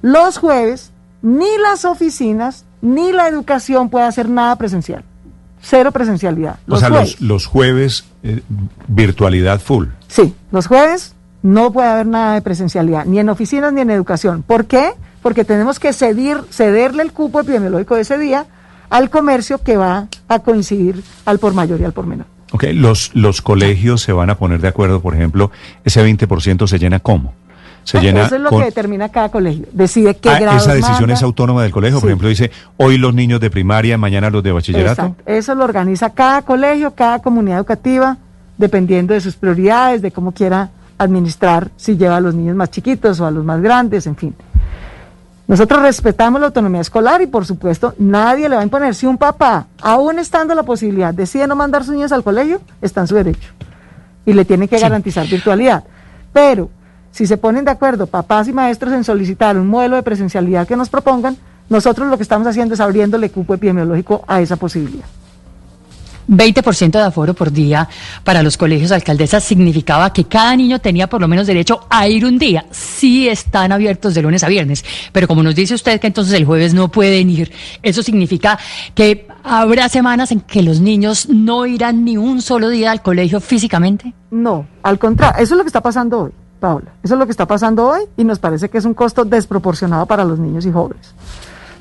los 0.01 0.37
jueves 0.37 0.91
ni 1.21 1.57
las 1.61 1.85
oficinas 1.85 2.65
ni 2.81 3.11
la 3.11 3.27
educación 3.27 3.89
puede 3.89 4.05
hacer 4.05 4.27
nada 4.29 4.55
presencial. 4.55 5.03
Cero 5.61 5.91
presencialidad. 5.91 6.59
O 6.67 6.77
sea, 6.77 6.89
jueves. 6.89 7.21
los, 7.21 7.29
los 7.29 7.45
jueves, 7.45 8.05
eh, 8.23 8.41
virtualidad 8.87 9.59
full. 9.59 9.87
Sí, 10.07 10.33
los 10.51 10.67
jueves 10.67 11.15
no 11.43 11.71
puede 11.71 11.87
haber 11.87 12.07
nada 12.07 12.35
de 12.35 12.41
presencialidad, 12.41 13.05
ni 13.05 13.19
en 13.19 13.29
oficinas 13.29 13.71
ni 13.73 13.81
en 13.81 13.89
educación. 13.89 14.43
¿Por 14.43 14.65
qué? 14.65 14.91
Porque 15.21 15.45
tenemos 15.45 15.79
que 15.79 15.93
cedir, 15.93 16.37
cederle 16.49 17.03
el 17.03 17.13
cupo 17.13 17.39
epidemiológico 17.39 17.95
de 17.95 18.01
ese 18.01 18.17
día 18.17 18.45
al 18.89 19.09
comercio 19.09 19.59
que 19.59 19.77
va 19.77 20.07
a 20.27 20.39
coincidir 20.39 21.03
al 21.25 21.39
por 21.39 21.53
mayor 21.53 21.79
y 21.79 21.85
al 21.85 21.93
por 21.93 22.05
menor. 22.05 22.25
Ok, 22.51 22.65
los, 22.73 23.11
los 23.15 23.41
colegios 23.41 24.01
se 24.01 24.11
van 24.11 24.29
a 24.29 24.37
poner 24.37 24.59
de 24.59 24.67
acuerdo, 24.67 25.01
por 25.01 25.15
ejemplo, 25.15 25.51
ese 25.85 26.05
20% 26.05 26.67
se 26.67 26.79
llena 26.79 26.99
cómo? 26.99 27.33
Se 27.83 27.97
Ah, 27.97 28.01
llena 28.01 28.25
Eso 28.25 28.35
es 28.35 28.41
lo 28.41 28.49
con- 28.49 28.59
que 28.59 28.65
determina 28.65 29.09
cada 29.09 29.29
colegio. 29.29 29.65
Decide 29.71 30.15
qué 30.15 30.29
Ah, 30.29 30.39
grados 30.39 30.61
esa 30.63 30.73
decisión 30.73 30.99
manda. 31.01 31.13
es 31.15 31.23
autónoma 31.23 31.63
del 31.63 31.71
colegio, 31.71 31.99
por 31.99 32.09
ejemplo, 32.09 32.27
dice 32.29 32.51
hoy 32.77 32.97
los 32.97 33.13
niños 33.13 33.39
de 33.39 33.49
primaria, 33.49 33.97
mañana 33.97 34.29
los 34.29 34.43
de 34.43 34.51
bachillerato. 34.51 35.01
Exacto. 35.01 35.23
Eso 35.25 35.55
lo 35.55 35.63
organiza 35.63 36.11
cada 36.11 36.43
colegio, 36.43 36.91
cada 36.93 37.19
comunidad 37.19 37.57
educativa, 37.57 38.17
dependiendo 38.57 39.13
de 39.15 39.21
sus 39.21 39.35
prioridades, 39.35 40.01
de 40.03 40.11
cómo 40.11 40.31
quiera 40.31 40.69
administrar, 40.99 41.69
si 41.75 41.97
lleva 41.97 42.17
a 42.17 42.21
los 42.21 42.35
niños 42.35 42.55
más 42.55 42.69
chiquitos 42.69 43.19
o 43.19 43.25
a 43.25 43.31
los 43.31 43.43
más 43.43 43.59
grandes, 43.61 44.05
en 44.05 44.15
fin. 44.15 44.35
Nosotros 45.47 45.81
respetamos 45.81 46.39
la 46.39 46.47
autonomía 46.47 46.79
escolar 46.81 47.21
y, 47.21 47.25
por 47.27 47.45
supuesto, 47.45 47.93
nadie 47.97 48.47
le 48.47 48.55
va 48.55 48.61
a 48.61 48.63
imponer. 48.63 48.95
Si 48.95 49.05
un 49.05 49.17
papá, 49.17 49.65
aún 49.81 50.19
estando 50.19 50.53
la 50.55 50.63
posibilidad, 50.63 51.13
decide 51.13 51.47
no 51.47 51.55
mandar 51.55 51.83
sus 51.83 51.93
niños 51.95 52.11
al 52.11 52.23
colegio, 52.23 52.61
está 52.81 53.01
en 53.01 53.07
su 53.07 53.15
derecho 53.15 53.49
y 54.25 54.33
le 54.33 54.45
tiene 54.45 54.67
que 54.67 54.77
Sí. 54.77 54.81
garantizar 54.83 55.27
virtualidad. 55.27 55.83
Pero 56.31 56.69
si 57.11 57.27
se 57.27 57.37
ponen 57.37 57.65
de 57.65 57.71
acuerdo 57.71 58.07
papás 58.07 58.47
y 58.47 58.53
maestros 58.53 58.93
en 58.93 59.03
solicitar 59.03 59.57
un 59.57 59.67
modelo 59.67 59.95
de 59.95 60.03
presencialidad 60.03 60.67
que 60.67 60.75
nos 60.75 60.89
propongan, 60.89 61.37
nosotros 61.69 62.09
lo 62.09 62.17
que 62.17 62.23
estamos 62.23 62.47
haciendo 62.47 62.73
es 62.73 62.79
abriéndole 62.79 63.29
cupo 63.29 63.53
epidemiológico 63.53 64.23
a 64.27 64.41
esa 64.41 64.55
posibilidad. 64.55 65.05
20% 66.27 66.91
de 66.91 67.01
aforo 67.01 67.33
por 67.33 67.51
día 67.51 67.87
para 68.23 68.41
los 68.41 68.57
colegios 68.57 68.91
alcaldesas 68.91 69.43
significaba 69.43 70.13
que 70.13 70.25
cada 70.25 70.55
niño 70.55 70.79
tenía 70.79 71.07
por 71.07 71.21
lo 71.21 71.27
menos 71.27 71.47
derecho 71.47 71.85
a 71.89 72.07
ir 72.07 72.25
un 72.25 72.37
día. 72.37 72.65
Sí 72.71 73.27
están 73.27 73.71
abiertos 73.71 74.13
de 74.13 74.21
lunes 74.21 74.43
a 74.43 74.47
viernes, 74.47 74.83
pero 75.11 75.27
como 75.27 75.43
nos 75.43 75.55
dice 75.55 75.73
usted 75.73 75.99
que 75.99 76.07
entonces 76.07 76.33
el 76.33 76.45
jueves 76.45 76.73
no 76.73 76.89
pueden 76.89 77.29
ir, 77.29 77.51
eso 77.83 78.01
significa 78.01 78.57
que 78.95 79.27
habrá 79.43 79.89
semanas 79.89 80.31
en 80.31 80.41
que 80.41 80.61
los 80.61 80.79
niños 80.79 81.27
no 81.29 81.65
irán 81.65 82.05
ni 82.05 82.17
un 82.17 82.41
solo 82.41 82.69
día 82.69 82.91
al 82.91 83.01
colegio 83.01 83.41
físicamente. 83.41 84.13
No, 84.29 84.65
al 84.83 84.99
contrario, 84.99 85.43
eso 85.43 85.53
es 85.53 85.57
lo 85.57 85.63
que 85.63 85.69
está 85.69 85.81
pasando 85.81 86.19
hoy, 86.19 86.31
Paula. 86.61 86.91
Eso 87.03 87.15
es 87.15 87.19
lo 87.19 87.25
que 87.25 87.31
está 87.31 87.45
pasando 87.45 87.87
hoy 87.87 88.03
y 88.15 88.23
nos 88.23 88.39
parece 88.39 88.69
que 88.69 88.77
es 88.77 88.85
un 88.85 88.93
costo 88.93 89.25
desproporcionado 89.25 90.05
para 90.05 90.23
los 90.23 90.39
niños 90.39 90.65
y 90.65 90.71
jóvenes. 90.71 91.13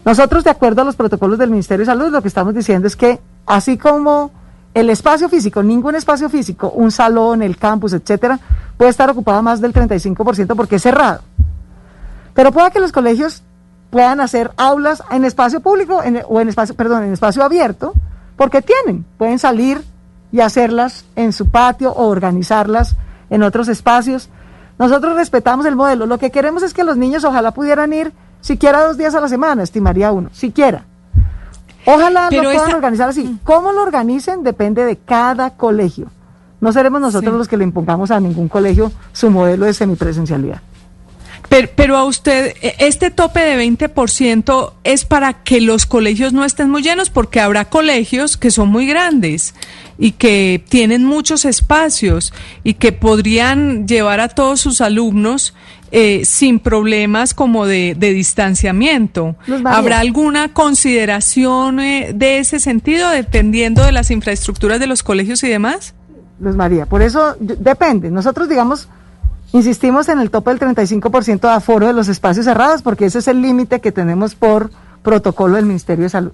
Nosotros, 0.05 0.43
de 0.43 0.51
acuerdo 0.51 0.83
a 0.83 0.85
los 0.85 0.97
protocolos 0.97 1.39
del 1.39 1.51
Ministerio 1.51 1.85
de 1.85 1.93
Salud, 1.93 2.11
lo 2.11 2.23
que 2.23 2.29
estamos 2.29 2.55
diciendo 2.55 2.89
es 2.89 2.97
que 2.97 3.21
así 3.47 3.77
como 3.77 4.33
el 4.73 4.89
espacio 4.89 5.29
físico, 5.29 5.63
ningún 5.63 5.95
espacio 5.95 6.29
físico, 6.31 6.71
un 6.71 6.91
salón, 6.91 7.43
el 7.43 7.57
campus, 7.59 7.93
etcétera, 7.93 8.41
puede 8.77 8.91
estar 8.91 9.11
ocupado 9.11 9.43
más 9.43 9.61
del 9.61 9.73
35% 9.73 10.57
porque 10.57 10.77
es 10.77 10.83
cerrado. 10.83 11.21
Pero 12.35 12.51
pueda 12.51 12.71
que 12.71 12.81
los 12.81 12.93
colegios 12.93 13.43
puedan 13.91 14.21
hacer 14.21 14.53
aulas 14.57 15.03
en 15.11 15.25
espacio 15.25 15.61
público 15.61 16.01
o 16.29 16.41
en 16.41 16.49
espacio, 16.49 16.75
perdón, 16.75 17.05
en 17.05 17.13
espacio 17.13 17.45
abierto, 17.45 17.93
porque 18.37 18.63
tienen, 18.63 19.05
pueden 19.19 19.39
salir 19.39 19.83
y 20.33 20.41
hacerlas 20.41 21.05
en 21.17 21.33
su 21.33 21.51
patio 21.51 21.93
o 21.93 22.07
organizarlas 22.07 22.97
en 23.29 23.43
otros 23.43 23.69
espacios. 23.69 24.31
Nosotros 24.81 25.15
respetamos 25.15 25.67
el 25.67 25.77
modelo. 25.77 26.07
Lo 26.07 26.17
que 26.17 26.31
queremos 26.31 26.63
es 26.63 26.73
que 26.73 26.85
los 26.85 26.97
niños 26.97 27.23
ojalá 27.25 27.51
pudieran 27.51 27.93
ir 27.93 28.15
siquiera 28.41 28.83
dos 28.87 28.97
días 28.97 29.15
a 29.15 29.21
la 29.21 29.29
semana, 29.29 29.63
estimaría 29.63 30.11
uno, 30.11 30.31
siquiera. 30.33 30.87
Ojalá 31.85 32.31
lo 32.31 32.43
puedan 32.43 32.73
organizar 32.73 33.11
así. 33.11 33.25
Mm. 33.25 33.41
¿Cómo 33.45 33.73
lo 33.73 33.83
organicen? 33.83 34.43
Depende 34.43 34.87
de 34.87 34.97
cada 34.97 35.51
colegio. 35.51 36.07
No 36.63 36.73
seremos 36.73 36.99
nosotros 37.03 37.35
los 37.37 37.47
que 37.47 37.59
le 37.59 37.65
impongamos 37.65 38.11
a 38.11 38.21
ningún 38.21 38.49
colegio 38.49 38.91
su 39.13 39.31
modelo 39.31 39.67
de 39.67 39.75
semipresencialidad. 39.75 40.63
Pero, 41.51 41.69
pero, 41.75 41.99
a 41.99 42.05
usted, 42.05 42.55
e, 42.63 42.77
este 42.79 43.11
tope 43.11 43.41
de 43.41 43.57
20% 43.57 44.73
es 44.85 45.05
para 45.05 45.43
que 45.43 45.61
los 45.61 45.85
colegios 45.85 46.33
no 46.33 46.45
estén 46.45 46.71
muy 46.71 46.81
llenos, 46.81 47.11
porque 47.11 47.41
habrá 47.41 47.65
colegios 47.65 48.37
que 48.37 48.53
son 48.53 48.69
muy 48.69 48.87
grandes 48.87 49.55
y 49.99 50.13
que 50.13 50.65
tienen 50.69 51.05
muchos 51.05 51.45
espacios 51.45 52.33
y 52.63 52.75
que 52.75 52.93
podrían 52.93 53.89
llevar 53.89 54.21
a 54.21 54.29
todos 54.29 54.61
sus 54.61 54.81
alumnos 54.81 55.53
eh, 55.91 56.25
sin 56.25 56.61
problemas 56.61 57.35
como 57.35 57.67
de, 57.67 57.97
distanciamiento. 57.99 59.35
¿Habrá 59.65 59.99
alguna 59.99 60.53
consideración 60.53 61.81
eh, 61.81 62.13
de 62.15 62.39
ese 62.39 62.61
sentido 62.61 63.11
dependiendo 63.11 63.83
de 63.83 63.91
las 63.91 64.13
infraestructuras 64.13 64.79
de 64.79 64.87
los 64.87 65.03
colegios 65.03 65.43
y 65.43 65.49
demás? 65.49 65.95
Luz 66.39 66.55
María, 66.55 66.87
por 66.87 67.03
eso 67.03 67.37
depende. 67.41 68.09
Nosotros, 68.09 68.49
digamos, 68.49 68.89
insistimos 69.53 70.09
en 70.09 70.21
el 70.21 70.31
tope 70.31 70.51
del 70.51 70.61
35% 70.61 71.41
de 71.41 71.49
aforo 71.49 71.87
de 71.87 71.93
los 71.93 72.09
espacios 72.09 72.47
cerrados 72.47 72.83
porque 72.83 73.07
ese 73.07 73.19
es 73.19 73.29
el 73.29 73.43
límite 73.43 73.81
que 73.81 73.93
tenemos 73.93 74.35
por 74.35 74.71
protocolo 75.03 75.57
del 75.57 75.67
Ministerio 75.67 76.05
de 76.05 76.11
Salud. 76.11 76.33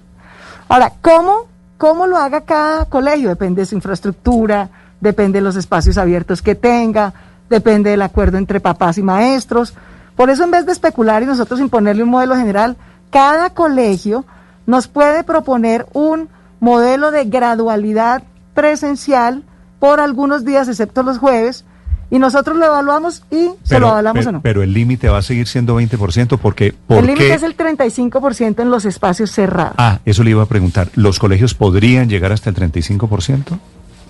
Ahora, 0.69 0.93
¿cómo, 1.01 1.47
¿cómo 1.77 2.07
lo 2.07 2.17
haga 2.17 2.41
cada 2.41 2.85
colegio? 2.85 3.29
Depende 3.29 3.61
de 3.61 3.65
su 3.65 3.75
infraestructura, 3.75 4.69
depende 4.99 5.39
de 5.39 5.43
los 5.43 5.55
espacios 5.55 5.97
abiertos 5.97 6.41
que 6.41 6.55
tenga, 6.55 7.13
depende 7.49 7.91
del 7.91 8.01
acuerdo 8.01 8.37
entre 8.37 8.59
papás 8.59 8.97
y 8.97 9.03
maestros. 9.03 9.73
Por 10.15 10.29
eso 10.29 10.43
en 10.43 10.51
vez 10.51 10.65
de 10.65 10.71
especular 10.71 11.23
y 11.23 11.25
nosotros 11.27 11.59
imponerle 11.59 12.03
un 12.03 12.09
modelo 12.09 12.35
general, 12.35 12.75
cada 13.11 13.51
colegio 13.51 14.25
nos 14.65 14.87
puede 14.87 15.23
proponer 15.23 15.85
un 15.93 16.29
modelo 16.59 17.11
de 17.11 17.25
gradualidad 17.25 18.23
presencial 18.53 19.43
por 19.79 19.99
algunos 19.99 20.43
días, 20.43 20.67
excepto 20.67 21.03
los 21.03 21.19
jueves, 21.19 21.63
y 22.09 22.19
nosotros 22.19 22.57
lo 22.57 22.65
evaluamos 22.65 23.23
y 23.29 23.49
se 23.63 23.79
lo 23.79 23.89
avalamos 23.89 24.25
o 24.27 24.31
no. 24.31 24.41
Pero 24.41 24.63
el 24.63 24.73
límite 24.73 25.09
va 25.09 25.17
a 25.17 25.21
seguir 25.21 25.47
siendo 25.47 25.79
20% 25.79 26.37
porque... 26.39 26.73
¿por 26.87 26.99
el 26.99 27.07
límite 27.07 27.33
es 27.33 27.43
el 27.43 27.57
35% 27.57 28.61
en 28.61 28.71
los 28.71 28.85
espacios 28.85 29.31
cerrados. 29.31 29.75
Ah, 29.77 29.99
eso 30.05 30.23
le 30.23 30.31
iba 30.31 30.43
a 30.43 30.45
preguntar. 30.45 30.89
¿Los 30.95 31.19
colegios 31.19 31.53
podrían 31.53 32.09
llegar 32.09 32.31
hasta 32.31 32.49
el 32.49 32.55
35%? 32.55 33.59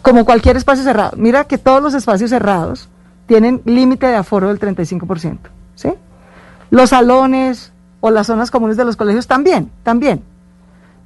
Como 0.02 0.26
cualquier 0.26 0.58
espacio 0.58 0.84
cerrado. 0.84 1.18
Mira 1.18 1.46
que 1.46 1.58
todos 1.58 1.82
los 1.82 1.94
espacios 1.94 2.30
cerrados 2.30 2.90
tienen 3.26 3.62
límite 3.66 4.08
de 4.08 4.16
aforo 4.16 4.50
del 4.50 4.60
35%. 4.60 5.38
¿sí? 5.76 5.90
Los 6.70 6.92
salones 6.92 7.72
o 8.00 8.12
las 8.12 8.28
zonas 8.28 8.52
comunes 8.52 8.78
de 8.78 8.86
los 8.86 8.96
colegios 8.96 9.26
también, 9.28 9.72
también 9.84 10.22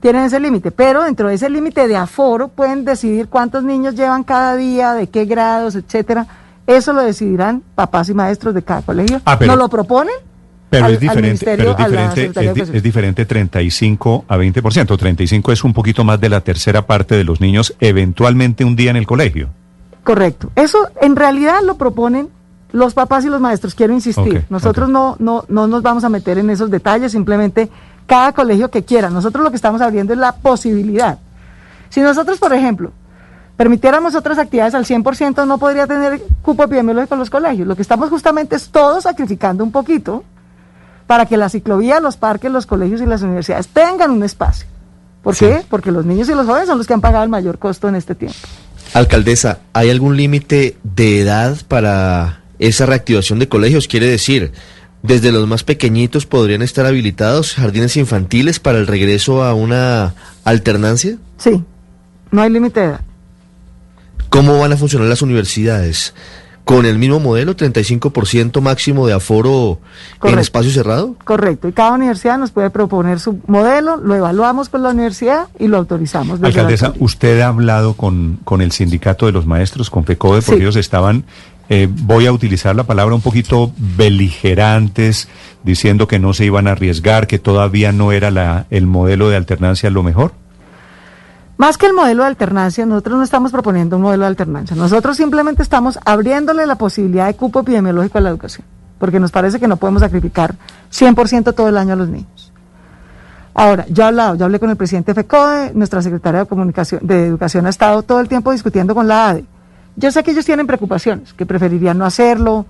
tienen 0.01 0.23
ese 0.23 0.39
límite, 0.39 0.71
pero 0.71 1.03
dentro 1.03 1.29
de 1.29 1.35
ese 1.35 1.49
límite 1.49 1.87
de 1.87 1.95
aforo 1.95 2.47
pueden 2.47 2.83
decidir 2.83 3.27
cuántos 3.29 3.63
niños 3.63 3.95
llevan 3.95 4.23
cada 4.23 4.55
día, 4.55 4.93
de 4.93 5.07
qué 5.07 5.25
grados, 5.25 5.75
etcétera. 5.75 6.27
Eso 6.67 6.93
lo 6.93 7.01
decidirán 7.01 7.63
papás 7.75 8.09
y 8.09 8.13
maestros 8.13 8.53
de 8.53 8.63
cada 8.63 8.81
colegio. 8.81 9.21
Ah, 9.25 9.37
¿No 9.45 9.55
lo 9.55 9.69
proponen? 9.69 10.13
Pero, 10.69 10.87
es 10.87 11.01
diferente, 11.01 11.45
pero 11.45 11.71
es 11.71 11.77
diferente, 11.77 12.77
es, 12.77 12.83
diferente 12.83 13.25
35 13.25 14.23
a 14.25 14.37
20%. 14.37 14.97
35 14.97 15.51
es 15.51 15.63
un 15.65 15.73
poquito 15.73 16.05
más 16.05 16.21
de 16.21 16.29
la 16.29 16.39
tercera 16.41 16.85
parte 16.85 17.15
de 17.15 17.25
los 17.25 17.41
niños 17.41 17.75
eventualmente 17.81 18.63
un 18.63 18.77
día 18.77 18.91
en 18.91 18.95
el 18.95 19.05
colegio. 19.05 19.49
Correcto. 20.03 20.49
Eso 20.55 20.89
en 21.01 21.17
realidad 21.17 21.59
lo 21.61 21.75
proponen 21.75 22.29
los 22.71 22.93
papás 22.93 23.25
y 23.25 23.27
los 23.27 23.41
maestros, 23.41 23.75
quiero 23.75 23.93
insistir. 23.93 24.45
Nosotros 24.49 24.87
no, 24.87 25.17
no, 25.19 25.43
no 25.49 25.67
nos 25.67 25.81
vamos 25.81 26.05
a 26.05 26.09
meter 26.09 26.37
en 26.37 26.49
esos 26.49 26.71
detalles, 26.71 27.11
simplemente 27.11 27.69
cada 28.05 28.31
colegio 28.31 28.71
que 28.71 28.85
quiera. 28.85 29.09
Nosotros 29.09 29.43
lo 29.43 29.49
que 29.49 29.57
estamos 29.57 29.81
abriendo 29.81 30.13
es 30.13 30.19
la 30.19 30.37
posibilidad. 30.37 31.19
Si 31.89 31.99
nosotros, 31.99 32.39
por 32.39 32.53
ejemplo, 32.53 32.93
permitiéramos 33.61 34.15
otras 34.15 34.39
actividades 34.39 34.73
al 34.73 34.85
100%, 34.85 35.45
no 35.45 35.59
podría 35.59 35.85
tener 35.85 36.19
cupo 36.41 36.63
epidemiológico 36.63 37.13
en 37.13 37.19
los 37.19 37.29
colegios. 37.29 37.67
Lo 37.67 37.75
que 37.75 37.83
estamos 37.83 38.09
justamente 38.09 38.55
es 38.55 38.69
todos 38.69 39.03
sacrificando 39.03 39.63
un 39.63 39.71
poquito 39.71 40.23
para 41.05 41.27
que 41.27 41.37
la 41.37 41.47
ciclovía, 41.47 41.99
los 41.99 42.17
parques, 42.17 42.51
los 42.51 42.65
colegios 42.65 43.01
y 43.01 43.05
las 43.05 43.21
universidades 43.21 43.67
tengan 43.67 44.09
un 44.09 44.23
espacio. 44.23 44.65
¿Por 45.21 45.35
qué? 45.35 45.63
Porque 45.69 45.91
los 45.91 46.07
niños 46.07 46.27
y 46.27 46.33
los 46.33 46.47
jóvenes 46.47 46.69
son 46.69 46.79
los 46.79 46.87
que 46.87 46.95
han 46.95 47.01
pagado 47.01 47.23
el 47.23 47.29
mayor 47.29 47.59
costo 47.59 47.87
en 47.87 47.93
este 47.93 48.15
tiempo. 48.15 48.35
Alcaldesa, 48.95 49.59
¿hay 49.73 49.91
algún 49.91 50.17
límite 50.17 50.77
de 50.81 51.21
edad 51.21 51.55
para 51.67 52.41
esa 52.57 52.87
reactivación 52.87 53.37
de 53.37 53.47
colegios? 53.47 53.87
Quiere 53.87 54.07
decir, 54.07 54.53
desde 55.03 55.31
los 55.31 55.47
más 55.47 55.63
pequeñitos 55.63 56.25
podrían 56.25 56.63
estar 56.63 56.87
habilitados 56.87 57.53
jardines 57.53 57.95
infantiles 57.95 58.59
para 58.59 58.79
el 58.79 58.87
regreso 58.87 59.43
a 59.43 59.53
una 59.53 60.15
alternancia? 60.45 61.17
Sí, 61.37 61.63
no 62.31 62.41
hay 62.41 62.49
límite 62.49 62.79
de 62.79 62.85
edad. 62.87 63.10
¿Cómo 64.31 64.57
van 64.57 64.71
a 64.71 64.77
funcionar 64.77 65.07
las 65.07 65.21
universidades? 65.21 66.15
con 66.63 66.85
el 66.85 66.99
mismo 66.99 67.19
modelo, 67.19 67.55
35% 67.55 68.61
máximo 68.61 69.07
de 69.07 69.13
aforo 69.13 69.79
en 70.23 70.39
espacio 70.39 70.71
cerrado? 70.71 71.15
Correcto, 71.25 71.67
y 71.67 71.73
cada 71.73 71.91
universidad 71.93 72.37
nos 72.37 72.51
puede 72.51 72.69
proponer 72.69 73.19
su 73.19 73.39
modelo, 73.47 73.97
lo 73.97 74.15
evaluamos 74.15 74.69
con 74.69 74.83
la 74.83 74.91
universidad 74.91 75.47
y 75.59 75.67
lo 75.67 75.77
autorizamos. 75.77 76.41
Alcaldesa, 76.41 76.93
¿usted 76.99 77.41
ha 77.41 77.47
hablado 77.47 77.95
con, 77.95 78.39
con 78.43 78.61
el 78.61 78.71
sindicato 78.71 79.25
de 79.25 79.31
los 79.31 79.45
maestros, 79.45 79.89
con 79.89 80.05
FECODE, 80.05 80.43
porque 80.43 80.61
ellos 80.61 80.75
estaban, 80.75 81.25
eh, 81.67 81.89
voy 81.91 82.27
a 82.27 82.31
utilizar 82.31 82.75
la 82.75 82.83
palabra 82.83 83.15
un 83.15 83.21
poquito 83.21 83.73
beligerantes, 83.77 85.27
diciendo 85.63 86.07
que 86.07 86.19
no 86.19 86.33
se 86.33 86.45
iban 86.45 86.67
a 86.67 86.71
arriesgar, 86.71 87.27
que 87.27 87.39
todavía 87.39 87.91
no 87.91 88.11
era 88.11 88.31
la, 88.31 88.67
el 88.69 88.85
modelo 88.85 89.29
de 89.29 89.35
alternancia 89.35 89.89
lo 89.89 90.03
mejor? 90.03 90.33
Más 91.61 91.77
que 91.77 91.85
el 91.85 91.93
modelo 91.93 92.23
de 92.23 92.29
alternancia, 92.29 92.87
nosotros 92.87 93.19
no 93.19 93.23
estamos 93.23 93.51
proponiendo 93.51 93.95
un 93.97 94.01
modelo 94.01 94.23
de 94.23 94.29
alternancia. 94.29 94.75
Nosotros 94.75 95.15
simplemente 95.15 95.61
estamos 95.61 95.99
abriéndole 96.03 96.65
la 96.65 96.73
posibilidad 96.73 97.27
de 97.27 97.35
cupo 97.35 97.59
epidemiológico 97.59 98.17
a 98.17 98.21
la 98.21 98.29
educación, 98.31 98.65
porque 98.97 99.19
nos 99.19 99.29
parece 99.29 99.59
que 99.59 99.67
no 99.67 99.77
podemos 99.77 100.01
sacrificar 100.01 100.55
100% 100.91 101.53
todo 101.53 101.69
el 101.69 101.77
año 101.77 101.93
a 101.93 101.97
los 101.97 102.09
niños. 102.09 102.51
Ahora, 103.53 103.85
yo 103.89 104.01
he 104.01 104.07
hablado, 104.07 104.33
yo 104.33 104.45
hablé 104.45 104.59
con 104.59 104.71
el 104.71 104.75
presidente 104.75 105.13
FECODE, 105.13 105.73
nuestra 105.75 106.01
secretaria 106.01 106.39
de 106.39 106.45
Comunicación, 106.47 106.99
de 107.03 107.27
Educación 107.27 107.67
ha 107.67 107.69
estado 107.69 108.01
todo 108.01 108.21
el 108.21 108.27
tiempo 108.27 108.51
discutiendo 108.51 108.95
con 108.95 109.07
la 109.07 109.29
ADE. 109.29 109.45
Yo 109.95 110.11
sé 110.11 110.23
que 110.23 110.31
ellos 110.31 110.45
tienen 110.45 110.65
preocupaciones, 110.65 111.31
que 111.33 111.45
preferirían 111.45 111.95
no 111.95 112.05
hacerlo, 112.05 112.65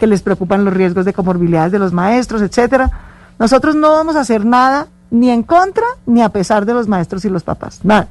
que 0.00 0.08
les 0.08 0.20
preocupan 0.20 0.64
los 0.64 0.74
riesgos 0.74 1.04
de 1.04 1.12
comorbilidades 1.12 1.70
de 1.70 1.78
los 1.78 1.92
maestros, 1.92 2.42
etcétera. 2.42 2.90
Nosotros 3.38 3.76
no 3.76 3.92
vamos 3.92 4.16
a 4.16 4.20
hacer 4.22 4.44
nada 4.44 4.88
ni 5.12 5.30
en 5.30 5.44
contra 5.44 5.86
ni 6.06 6.22
a 6.22 6.30
pesar 6.30 6.66
de 6.66 6.74
los 6.74 6.88
maestros 6.88 7.24
y 7.24 7.28
los 7.28 7.44
papás, 7.44 7.84
nada. 7.84 8.08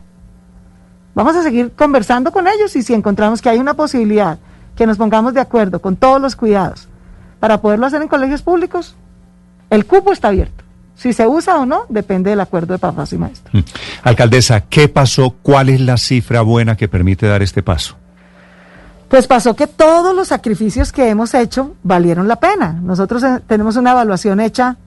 Vamos 1.14 1.36
a 1.36 1.44
seguir 1.44 1.72
conversando 1.72 2.32
con 2.32 2.48
ellos 2.48 2.76
y 2.76 2.84
si 2.84 2.94
encontramos 2.94 3.42
que 3.42 3.50
hay 3.50 3.60
una 3.60 3.74
posibilidad 3.74 4.40
que 4.76 4.88
nos 4.88 4.98
pongamos 4.98 5.34
de 5.34 5.42
acuerdo 5.42 5.82
con 5.82 5.96
todos 5.96 6.22
los 6.22 6.36
cuidados 6.36 6.88
para 7.40 7.60
poderlo 7.60 7.86
hacer 7.86 8.02
en 8.02 8.08
colegios 8.08 8.42
públicos, 8.42 8.96
el 9.70 9.86
cupo 9.86 10.14
está 10.14 10.30
abierto. 10.30 10.64
Si 10.96 11.14
se 11.14 11.28
usa 11.28 11.58
o 11.58 11.66
no, 11.66 11.86
depende 11.90 12.30
del 12.30 12.40
acuerdo 12.40 12.74
de 12.74 12.80
papás 12.80 13.12
y 13.12 13.18
maestros. 13.18 13.54
Mm. 13.54 13.68
Alcaldesa, 14.04 14.62
¿qué 14.62 14.88
pasó? 14.88 15.36
¿Cuál 15.42 15.70
es 15.70 15.82
la 15.82 15.98
cifra 15.98 16.42
buena 16.42 16.78
que 16.78 16.88
permite 16.88 17.26
dar 17.26 17.42
este 17.42 17.64
paso? 17.64 17.96
Pues 19.08 19.28
pasó 19.28 19.56
que 19.56 19.68
todos 19.68 20.16
los 20.16 20.30
sacrificios 20.30 20.92
que 20.92 21.10
hemos 21.10 21.34
hecho 21.34 21.76
valieron 21.84 22.28
la 22.28 22.38
pena. 22.38 22.80
Nosotros 22.82 23.24
eh, 23.24 23.40
tenemos 23.48 23.76
una 23.76 23.92
evaluación 23.92 24.40
hecha 24.40 24.78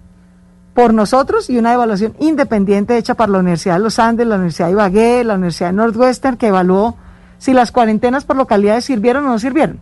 por 0.75 0.93
nosotros 0.93 1.49
y 1.49 1.59
una 1.59 1.73
evaluación 1.73 2.15
independiente 2.19 2.99
hecha 2.99 3.15
por 3.15 3.29
la 3.29 3.39
Universidad 3.39 3.75
de 3.75 3.81
los 3.81 3.99
Andes, 3.99 4.27
la 4.27 4.35
Universidad 4.35 4.67
de 4.67 4.73
Ibagué, 4.73 5.25
la 5.25 5.35
Universidad 5.35 5.69
de 5.69 5.75
Northwestern, 5.75 6.37
que 6.37 6.49
evaluó 6.49 6.97
si 7.39 7.53
las 7.53 7.71
cuarentenas 7.71 8.25
por 8.25 8.37
localidades 8.37 8.85
sirvieron 8.85 9.25
o 9.27 9.29
no 9.29 9.39
sirvieron. 9.39 9.79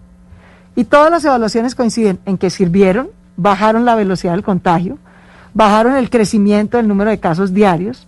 Y 0.76 0.84
todas 0.84 1.10
las 1.10 1.24
evaluaciones 1.24 1.74
coinciden 1.74 2.18
en 2.26 2.36
que 2.38 2.50
sirvieron, 2.50 3.08
bajaron 3.36 3.84
la 3.84 3.94
velocidad 3.94 4.32
del 4.32 4.42
contagio, 4.42 4.98
bajaron 5.54 5.96
el 5.96 6.10
crecimiento 6.10 6.76
del 6.76 6.88
número 6.88 7.10
de 7.10 7.20
casos 7.20 7.54
diarios, 7.54 8.06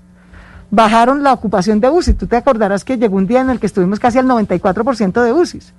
bajaron 0.71 1.23
la 1.23 1.33
ocupación 1.33 1.81
de 1.81 1.89
UCI. 1.89 2.15
Tú 2.15 2.27
te 2.27 2.37
acordarás 2.37 2.85
que 2.85 2.99
llegó 2.99 3.17
un 3.17 3.27
día 3.27 3.41
en 3.41 3.51
el 3.51 3.61
que 3.61 3.67
estuvimos 3.67 3.99
casi 3.99 4.19
al 4.19 4.27
94% 4.27 5.23
de 5.23 5.33
UCIs. 5.33 5.73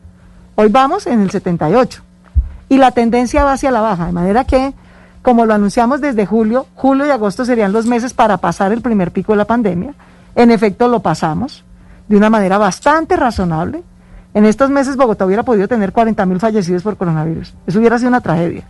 Hoy 0.55 0.69
vamos 0.69 1.05
en 1.05 1.21
el 1.21 1.29
78. 1.29 2.01
Y 2.69 2.77
la 2.77 2.91
tendencia 2.91 3.43
va 3.43 3.53
hacia 3.53 3.71
la 3.71 3.81
baja, 3.81 4.07
de 4.07 4.11
manera 4.11 4.43
que, 4.45 4.73
como 5.25 5.47
lo 5.47 5.55
anunciamos 5.55 6.01
desde 6.01 6.27
julio, 6.27 6.67
julio 6.75 7.07
y 7.07 7.09
agosto 7.09 7.45
serían 7.45 7.73
los 7.73 7.87
meses 7.87 8.13
para 8.13 8.37
pasar 8.37 8.71
el 8.71 8.81
primer 8.81 9.09
pico 9.09 9.31
de 9.33 9.37
la 9.37 9.45
pandemia. 9.45 9.95
En 10.35 10.51
efecto, 10.51 10.87
lo 10.87 10.99
pasamos 10.99 11.63
de 12.07 12.15
una 12.15 12.29
manera 12.29 12.59
bastante 12.59 13.15
razonable. 13.15 13.81
En 14.35 14.45
estos 14.45 14.69
meses 14.69 14.95
Bogotá 14.95 15.25
hubiera 15.25 15.41
podido 15.41 15.67
tener 15.67 15.93
40 15.93 16.23
mil 16.27 16.39
fallecidos 16.39 16.83
por 16.83 16.95
coronavirus. 16.95 17.55
Eso 17.65 17.79
hubiera 17.79 17.97
sido 17.97 18.09
una 18.09 18.21
tragedia. 18.21 18.65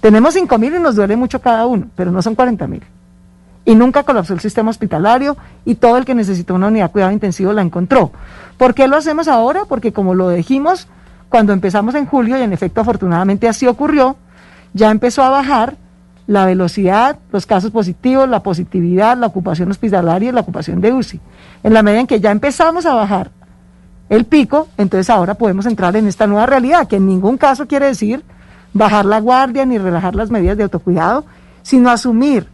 Tenemos 0.00 0.34
5 0.34 0.58
mil 0.58 0.74
y 0.74 0.80
nos 0.80 0.96
duele 0.96 1.14
mucho 1.14 1.40
cada 1.40 1.66
uno, 1.66 1.86
pero 1.94 2.10
no 2.10 2.20
son 2.20 2.34
40 2.34 2.66
mil. 2.66 2.82
Y 3.64 3.76
nunca 3.76 4.02
colapsó 4.02 4.34
el 4.34 4.40
sistema 4.40 4.70
hospitalario 4.70 5.36
y 5.64 5.76
todo 5.76 5.98
el 5.98 6.04
que 6.04 6.16
necesitó 6.16 6.56
una 6.56 6.66
unidad 6.66 6.86
de 6.86 6.92
cuidado 6.92 7.12
intensivo 7.12 7.52
la 7.52 7.62
encontró. 7.62 8.10
¿Por 8.58 8.74
qué 8.74 8.88
lo 8.88 8.96
hacemos 8.96 9.28
ahora? 9.28 9.66
Porque 9.68 9.92
como 9.92 10.16
lo 10.16 10.30
dijimos 10.30 10.88
cuando 11.28 11.52
empezamos 11.52 11.94
en 11.94 12.06
julio, 12.06 12.36
y 12.38 12.42
en 12.42 12.52
efecto 12.52 12.80
afortunadamente 12.80 13.46
así 13.46 13.68
ocurrió, 13.68 14.16
ya 14.74 14.90
empezó 14.90 15.22
a 15.22 15.30
bajar 15.30 15.76
la 16.26 16.46
velocidad, 16.46 17.18
los 17.32 17.46
casos 17.46 17.70
positivos, 17.70 18.28
la 18.28 18.42
positividad, 18.42 19.16
la 19.16 19.26
ocupación 19.26 19.70
hospitalaria 19.70 20.30
y 20.30 20.32
la 20.32 20.40
ocupación 20.40 20.80
de 20.80 20.92
UCI. 20.92 21.20
En 21.62 21.74
la 21.74 21.82
medida 21.82 22.00
en 22.00 22.06
que 22.06 22.20
ya 22.20 22.30
empezamos 22.30 22.86
a 22.86 22.94
bajar 22.94 23.30
el 24.08 24.24
pico, 24.24 24.68
entonces 24.76 25.10
ahora 25.10 25.34
podemos 25.34 25.66
entrar 25.66 25.96
en 25.96 26.06
esta 26.06 26.26
nueva 26.26 26.46
realidad, 26.46 26.86
que 26.86 26.96
en 26.96 27.06
ningún 27.06 27.38
caso 27.38 27.66
quiere 27.66 27.86
decir 27.86 28.22
bajar 28.72 29.04
la 29.04 29.20
guardia 29.20 29.64
ni 29.64 29.78
relajar 29.78 30.14
las 30.14 30.30
medidas 30.30 30.56
de 30.56 30.64
autocuidado, 30.64 31.24
sino 31.62 31.90
asumir 31.90 32.46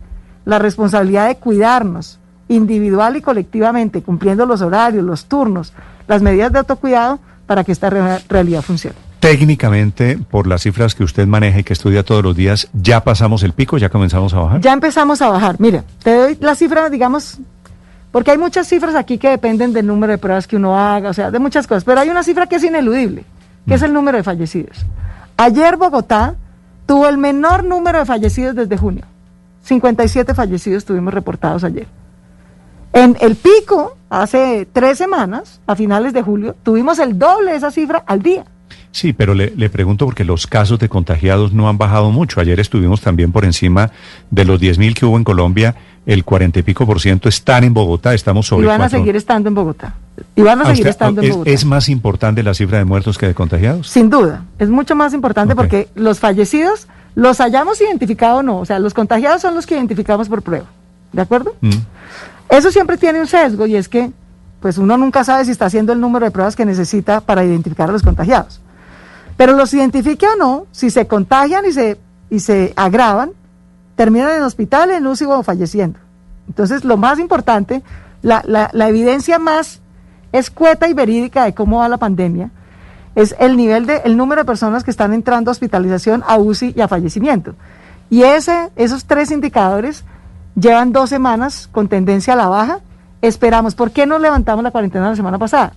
la 0.45 0.59
responsabilidad 0.59 1.29
de 1.29 1.37
cuidarnos 1.37 2.19
individual 2.49 3.17
y 3.17 3.23
colectivamente, 3.23 4.03
cumpliendo 4.03 4.47
los 4.47 4.63
horarios, 4.63 5.05
los 5.05 5.27
turnos, 5.27 5.73
las 6.07 6.23
medidas 6.23 6.53
de 6.53 6.61
autocuidado 6.61 7.19
para 7.47 7.65
que 7.65 7.73
esta 7.73 7.91
realidad 7.91 8.63
funcione. 8.63 9.08
Técnicamente, 9.21 10.17
por 10.31 10.47
las 10.47 10.63
cifras 10.63 10.95
que 10.95 11.03
usted 11.03 11.27
maneja 11.27 11.59
y 11.59 11.65
que 11.65 11.73
estudia 11.73 12.05
todos 12.05 12.23
los 12.23 12.37
días, 12.37 12.69
¿ya 12.73 13.03
pasamos 13.03 13.43
el 13.43 13.53
pico? 13.53 13.77
¿Ya 13.77 13.89
comenzamos 13.89 14.33
a 14.33 14.39
bajar? 14.39 14.61
Ya 14.61 14.73
empezamos 14.73 15.21
a 15.23 15.29
bajar. 15.29 15.57
Mira, 15.59 15.83
te 16.03 16.15
doy 16.15 16.39
la 16.41 16.55
cifra, 16.55 16.89
digamos, 16.89 17.39
porque 18.13 18.31
hay 18.31 18.39
muchas 18.39 18.69
cifras 18.69 18.95
aquí 18.95 19.19
que 19.19 19.29
dependen 19.29 19.73
del 19.73 19.87
número 19.87 20.13
de 20.13 20.19
pruebas 20.19 20.47
que 20.47 20.57
uno 20.57 20.79
haga, 20.79 21.11
o 21.11 21.13
sea, 21.13 21.31
de 21.33 21.39
muchas 21.41 21.67
cosas, 21.67 21.85
pero 21.85 22.01
hay 22.01 22.11
una 22.11 22.23
cifra 22.23 22.47
que 22.47 22.57
es 22.57 22.65
ineludible, 22.65 23.25
que 23.67 23.75
es 23.75 23.83
mm. 23.83 23.85
el 23.87 23.93
número 23.93 24.19
de 24.19 24.25
fallecidos. 24.25 24.87
Ayer 25.37 25.77
Bogotá 25.77 26.37
tuvo 26.87 27.09
el 27.09 27.19
menor 27.19 27.65
número 27.65 27.99
de 27.99 28.07
fallecidos 28.07 28.55
desde 28.55 28.77
junio. 28.79 29.05
57 29.65 30.33
fallecidos 30.33 30.85
tuvimos 30.85 31.13
reportados 31.13 31.65
ayer. 31.65 31.87
En 32.93 33.17
el 33.21 33.37
pico, 33.37 33.97
hace 34.09 34.67
tres 34.73 34.97
semanas, 34.97 35.61
a 35.67 35.77
finales 35.77 36.13
de 36.13 36.23
julio, 36.23 36.57
tuvimos 36.63 36.99
el 36.99 37.19
doble 37.19 37.51
de 37.51 37.59
esa 37.59 37.71
cifra 37.71 38.03
al 38.07 38.23
día. 38.23 38.45
Sí, 38.99 39.13
pero 39.13 39.33
le, 39.33 39.71
pregunto 39.71 40.07
porque 40.07 40.25
los 40.25 40.49
casos 40.49 40.81
de 40.81 40.89
contagiados 40.89 41.53
no 41.53 41.69
han 41.69 41.79
bajado 41.79 42.11
mucho. 42.11 42.41
Ayer 42.41 42.59
estuvimos 42.59 43.01
también 43.01 43.31
por 43.31 43.45
encima 43.45 43.93
de 44.29 44.45
los 44.45 44.61
10.000 44.61 44.93
que 44.93 45.07
hubo 45.07 45.17
en 45.17 45.23
Colombia, 45.23 45.77
el 46.05 46.25
cuarenta 46.25 46.59
y 46.59 46.65
pico 46.65 46.85
por 46.85 47.01
ciento 47.01 47.29
están 47.29 47.63
en 47.63 47.73
Bogotá, 47.73 48.13
estamos 48.13 48.49
sobre 48.49 48.65
Y 48.65 48.67
van 48.67 48.83
a 48.83 48.89
seguir 48.89 49.15
estando 49.15 49.51
en 49.51 49.55
Bogotá. 49.55 49.95
Y 50.35 50.43
van 50.43 50.63
a, 50.63 50.67
seguir 50.67 50.89
estando 50.89 51.23
en 51.23 51.31
Bogotá. 51.31 51.49
¿Es 51.49 51.65
más 51.65 51.89
importante 51.89 52.43
la 52.43 52.55
cifra 52.55 52.79
de 52.79 52.87
muertos 52.87 53.17
que 53.19 53.29
de 53.29 53.35
contagiados? 53.35 53.87
Sin 53.87 54.11
duda, 54.11 54.43
es 54.59 54.69
mucho 54.69 54.97
más 54.97 55.15
importante 55.15 55.55
porque 55.55 55.87
los 55.95 56.19
fallecidos 56.19 56.89
los 57.15 57.41
hayamos 57.41 57.81
identificado 57.81 58.39
o 58.39 58.43
no. 58.43 58.59
O 58.59 58.65
sea, 58.65 58.81
los 58.81 58.95
contagiados 58.95 59.41
son 59.41 59.55
los 59.55 59.65
que 59.65 59.77
identificamos 59.77 60.29
por 60.29 60.43
prueba. 60.43 60.67
¿De 61.13 61.23
acuerdo? 61.23 61.55
Mm. 61.61 61.71
Eso 62.51 62.73
siempre 62.73 62.97
tiene 62.97 63.21
un 63.21 63.29
sesgo 63.29 63.65
y 63.65 63.77
es 63.77 63.89
que 63.89 64.11
pues 64.59 64.77
uno 64.77 64.97
nunca 64.97 65.23
sabe 65.23 65.45
si 65.45 65.53
está 65.53 65.67
haciendo 65.67 65.93
el 65.93 66.01
número 66.01 66.27
de 66.27 66.33
pruebas 66.33 66.57
que 66.57 66.65
necesita 66.65 67.21
para 67.21 67.45
identificar 67.45 67.91
a 67.91 67.93
los 67.93 68.03
contagiados. 68.03 68.61
Pero 69.39 69.53
los 69.53 69.73
identifique 69.73 70.27
o 70.27 70.37
no, 70.37 70.67
si 70.73 70.91
se 70.91 71.07
contagian 71.07 71.65
y 71.65 71.73
se, 71.73 71.97
y 72.29 72.41
se 72.41 72.75
agravan, 72.75 73.31
terminan 73.95 74.33
en 74.33 74.43
hospital, 74.43 74.91
en 74.91 75.07
UCI 75.07 75.27
o 75.27 75.45
falleciendo. 75.45 76.01
Entonces, 76.49 76.85
lo 76.85 76.97
más 76.97 77.21
importante, 77.21 77.85
la, 78.21 78.43
la, 78.45 78.89
evidencia 78.89 79.39
más 79.39 79.81
escueta 80.33 80.89
y 80.89 80.93
verídica 80.93 81.45
de 81.45 81.55
cómo 81.55 81.79
va 81.79 81.89
la 81.89 81.99
pandemia 81.99 82.51
es 83.15 83.37
el 83.39 83.57
nivel 83.57 83.87
de, 83.87 84.03
el 84.05 84.17
número 84.17 84.43
de 84.43 84.45
personas 84.45 84.83
que 84.83 84.91
están 84.91 85.13
entrando 85.13 85.51
a 85.51 85.53
hospitalización, 85.53 86.25
a 86.27 86.37
UCI 86.37 86.75
y 86.77 86.81
a 86.81 86.89
fallecimiento. 86.89 87.55
Y 88.11 88.25
ese, 88.25 88.71
esos 88.75 89.05
tres 89.05 89.31
indicadores 89.31 90.05
llevan 90.57 90.93
dos 90.93 91.11
semanas 91.11 91.69
con 91.71 91.87
tendencia 91.87 92.33
a 92.33 92.37
la 92.37 92.49
baja. 92.49 92.81
Esperamos, 93.23 93.77
¿por 93.77 93.93
qué 93.93 94.05
no 94.05 94.19
levantamos 94.19 94.65
la 94.65 94.73
cuarentena 94.73 95.11
la 95.11 95.17
semana 95.17 95.39
pasada? 95.39 95.75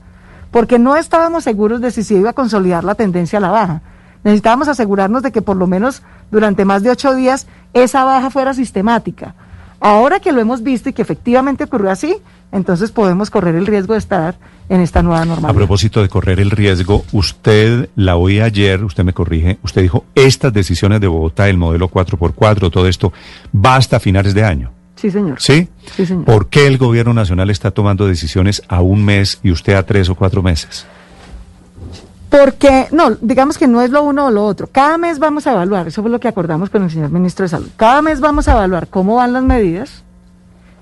Porque 0.51 0.77
no 0.77 0.95
estábamos 0.95 1.43
seguros 1.43 1.81
de 1.81 1.91
si 1.91 2.03
se 2.03 2.15
iba 2.15 2.31
a 2.31 2.33
consolidar 2.33 2.83
la 2.83 2.95
tendencia 2.95 3.37
a 3.37 3.41
la 3.41 3.51
baja. 3.51 3.81
Necesitábamos 4.23 4.67
asegurarnos 4.67 5.23
de 5.23 5.31
que 5.31 5.41
por 5.41 5.57
lo 5.57 5.65
menos 5.65 6.03
durante 6.29 6.65
más 6.65 6.83
de 6.83 6.91
ocho 6.91 7.15
días 7.15 7.47
esa 7.73 8.03
baja 8.03 8.29
fuera 8.29 8.53
sistemática. 8.53 9.33
Ahora 9.79 10.19
que 10.19 10.31
lo 10.31 10.39
hemos 10.39 10.61
visto 10.61 10.89
y 10.89 10.93
que 10.93 11.01
efectivamente 11.01 11.63
ocurrió 11.63 11.89
así, 11.89 12.15
entonces 12.51 12.91
podemos 12.91 13.31
correr 13.31 13.55
el 13.55 13.65
riesgo 13.65 13.93
de 13.93 13.99
estar 13.99 14.35
en 14.69 14.79
esta 14.79 15.01
nueva 15.01 15.25
normalidad. 15.25 15.49
A 15.49 15.55
propósito 15.55 16.03
de 16.03 16.09
correr 16.09 16.39
el 16.39 16.51
riesgo, 16.51 17.03
usted 17.13 17.89
la 17.95 18.15
oí 18.15 18.41
ayer, 18.41 18.83
usted 18.83 19.03
me 19.03 19.13
corrige, 19.13 19.57
usted 19.63 19.81
dijo, 19.81 20.05
estas 20.13 20.53
decisiones 20.53 21.01
de 21.01 21.07
Bogotá, 21.07 21.49
el 21.49 21.57
modelo 21.57 21.89
4x4, 21.89 22.71
todo 22.71 22.87
esto, 22.87 23.11
va 23.53 23.75
hasta 23.75 23.99
finales 23.99 24.35
de 24.35 24.43
año. 24.43 24.71
Sí, 25.01 25.09
señor. 25.09 25.41
¿Sí? 25.41 25.67
Sí, 25.95 26.05
señor. 26.05 26.25
¿Por 26.25 26.47
qué 26.47 26.67
el 26.67 26.77
gobierno 26.77 27.11
nacional 27.11 27.49
está 27.49 27.71
tomando 27.71 28.05
decisiones 28.05 28.61
a 28.67 28.81
un 28.81 29.03
mes 29.03 29.39
y 29.41 29.49
usted 29.49 29.73
a 29.73 29.83
tres 29.83 30.09
o 30.09 30.15
cuatro 30.15 30.43
meses? 30.43 30.85
Porque, 32.29 32.87
no, 32.91 33.09
digamos 33.19 33.57
que 33.57 33.67
no 33.67 33.81
es 33.81 33.89
lo 33.89 34.03
uno 34.03 34.27
o 34.27 34.31
lo 34.31 34.45
otro. 34.45 34.67
Cada 34.67 34.99
mes 34.99 35.17
vamos 35.17 35.47
a 35.47 35.53
evaluar, 35.53 35.87
eso 35.87 36.03
fue 36.03 36.11
lo 36.11 36.19
que 36.19 36.27
acordamos 36.27 36.69
con 36.69 36.83
el 36.83 36.91
señor 36.91 37.09
ministro 37.09 37.43
de 37.43 37.49
Salud. 37.49 37.69
Cada 37.75 38.03
mes 38.03 38.19
vamos 38.19 38.47
a 38.47 38.51
evaluar 38.51 38.89
cómo 38.89 39.15
van 39.15 39.33
las 39.33 39.43
medidas, 39.43 40.03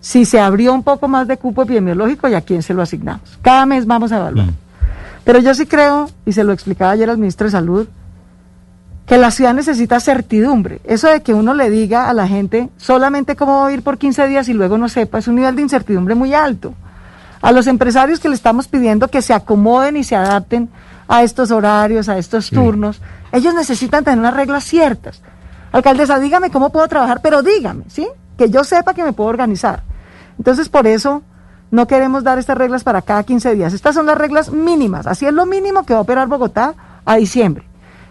si 0.02 0.26
se 0.26 0.42
abrió 0.42 0.74
un 0.74 0.84
poco 0.84 1.08
más 1.08 1.26
de 1.30 1.38
cupo 1.38 1.64
epidemiológico 1.64 2.28
y 2.28 2.34
a 2.34 2.42
quién 2.42 2.62
se 2.62 2.74
lo 2.74 2.82
asignamos. 2.82 3.40
Cada 3.42 3.66
mes 3.66 3.86
vamos 3.86 4.12
a 4.12 4.18
evaluar. 4.18 4.48
Mm. 4.48 4.56
Pero 5.24 5.40
yo 5.40 5.54
sí 5.54 5.66
creo, 5.66 6.10
y 6.26 6.34
se 6.34 6.44
lo 6.44 6.52
explicaba 6.52 6.92
ayer 6.92 7.10
al 7.10 7.18
ministro 7.18 7.46
de 7.48 7.52
Salud, 7.52 7.88
que 9.10 9.18
la 9.18 9.32
ciudad 9.32 9.56
necesita 9.56 10.00
certidumbre. 10.00 10.82
Eso 10.84 11.08
de 11.08 11.24
que 11.24 11.34
uno 11.34 11.56
le 11.56 11.72
diga 11.72 12.12
a 12.12 12.14
la 12.14 12.28
gente 12.28 12.70
solamente 12.78 13.36
cómo 13.36 13.62
va 13.62 13.68
a 13.68 13.72
ir 13.72 13.82
por 13.82 13.98
15 13.98 14.28
días 14.28 14.48
y 14.50 14.54
luego 14.54 14.78
no 14.78 14.88
sepa, 14.88 15.18
es 15.18 15.28
un 15.28 15.34
nivel 15.34 15.56
de 15.56 15.64
incertidumbre 15.64 16.14
muy 16.14 16.36
alto. 16.36 16.76
A 17.42 17.52
los 17.52 17.66
empresarios 17.66 18.20
que 18.20 18.30
le 18.30 18.36
estamos 18.36 18.68
pidiendo 18.68 19.08
que 19.08 19.24
se 19.24 19.34
acomoden 19.34 19.98
y 19.98 20.04
se 20.04 20.16
adapten 20.16 20.70
a 21.08 21.24
estos 21.24 21.50
horarios, 21.50 22.08
a 22.08 22.20
estos 22.20 22.52
turnos, 22.52 23.02
ellos 23.32 23.56
necesitan 23.56 24.04
tener 24.04 24.20
unas 24.20 24.36
reglas 24.36 24.64
ciertas. 24.64 25.24
Alcaldesa, 25.72 26.20
dígame 26.20 26.52
cómo 26.52 26.72
puedo 26.72 26.88
trabajar, 26.88 27.22
pero 27.24 27.42
dígame, 27.42 27.86
¿sí? 27.88 28.08
Que 28.38 28.52
yo 28.52 28.64
sepa 28.64 28.94
que 28.94 29.04
me 29.04 29.14
puedo 29.14 29.32
organizar. 29.32 29.82
Entonces, 30.38 30.70
por 30.70 30.86
eso 30.86 31.24
no 31.72 31.88
queremos 31.88 32.24
dar 32.24 32.38
estas 32.38 32.60
reglas 32.60 32.84
para 32.84 33.02
cada 33.02 33.24
15 33.24 33.56
días. 33.56 33.74
Estas 33.74 33.96
son 33.96 34.06
las 34.06 34.20
reglas 34.20 34.52
mínimas. 34.52 35.08
Así 35.08 35.26
es 35.26 35.34
lo 35.34 35.48
mínimo 35.48 35.84
que 35.84 35.94
va 35.94 36.00
a 36.00 36.04
operar 36.04 36.28
Bogotá 36.28 36.76
a 37.06 37.16
diciembre. 37.16 37.69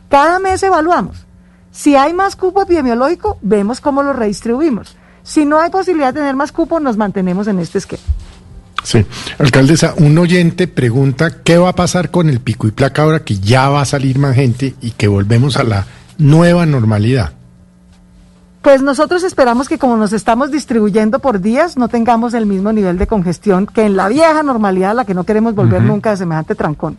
Cada 0.09 0.39
mes 0.39 0.63
evaluamos. 0.63 1.27
Si 1.71 1.97
hay 1.97 2.13
más 2.15 2.35
cupo 2.35 2.63
epidemiológico, 2.63 3.39
vemos 3.43 3.81
cómo 3.81 4.03
lo 4.03 4.13
redistribuimos. 4.13 4.97
Si 5.23 5.45
no 5.45 5.61
hay 5.61 5.71
posibilidad 5.71 6.15
de 6.15 6.21
tener 6.21 6.35
más 6.35 6.53
cupo, 6.53 6.81
nos 6.81 6.97
mantenemos 6.97 7.47
en 7.49 7.59
este 7.59 7.79
esquema. 7.79 8.03
Sí, 8.83 9.05
alcaldesa, 9.39 9.95
un 9.99 10.17
oyente 10.17 10.67
pregunta 10.67 11.43
qué 11.43 11.59
va 11.59 11.71
a 11.71 11.75
pasar 11.75 12.11
con 12.11 12.31
el 12.31 12.41
pico 12.41 12.67
y 12.67 12.71
placa 12.71 13.03
ahora 13.03 13.21
que 13.21 13.39
ya 13.39 13.69
va 13.69 13.83
a 13.83 13.85
salir 13.85 14.19
más 14.19 14.35
gente 14.35 14.75
y 14.81 14.93
que 14.93 15.09
volvemos 15.09 15.57
a 15.59 15.65
la 15.65 15.87
nueva 16.17 16.65
normalidad. 16.65 17.33
Pues 18.63 18.83
nosotros 18.83 19.23
esperamos 19.25 19.69
que 19.69 19.79
como 19.79 19.97
nos 19.97 20.13
estamos 20.13 20.51
distribuyendo 20.51 21.19
por 21.21 21.41
días, 21.41 21.77
no 21.77 21.89
tengamos 21.89 22.35
el 22.35 22.47
mismo 22.47 22.73
nivel 22.73 22.99
de 22.99 23.07
congestión 23.07 23.67
que 23.67 23.85
en 23.85 23.97
la 23.97 24.09
vieja 24.09 24.43
normalidad, 24.43 24.95
la 24.95 25.05
que 25.05 25.15
no 25.15 25.25
queremos 25.25 25.55
volver 25.55 25.83
nunca 25.83 26.11
de 26.11 26.17
semejante 26.17 26.55
trancón. 26.55 26.99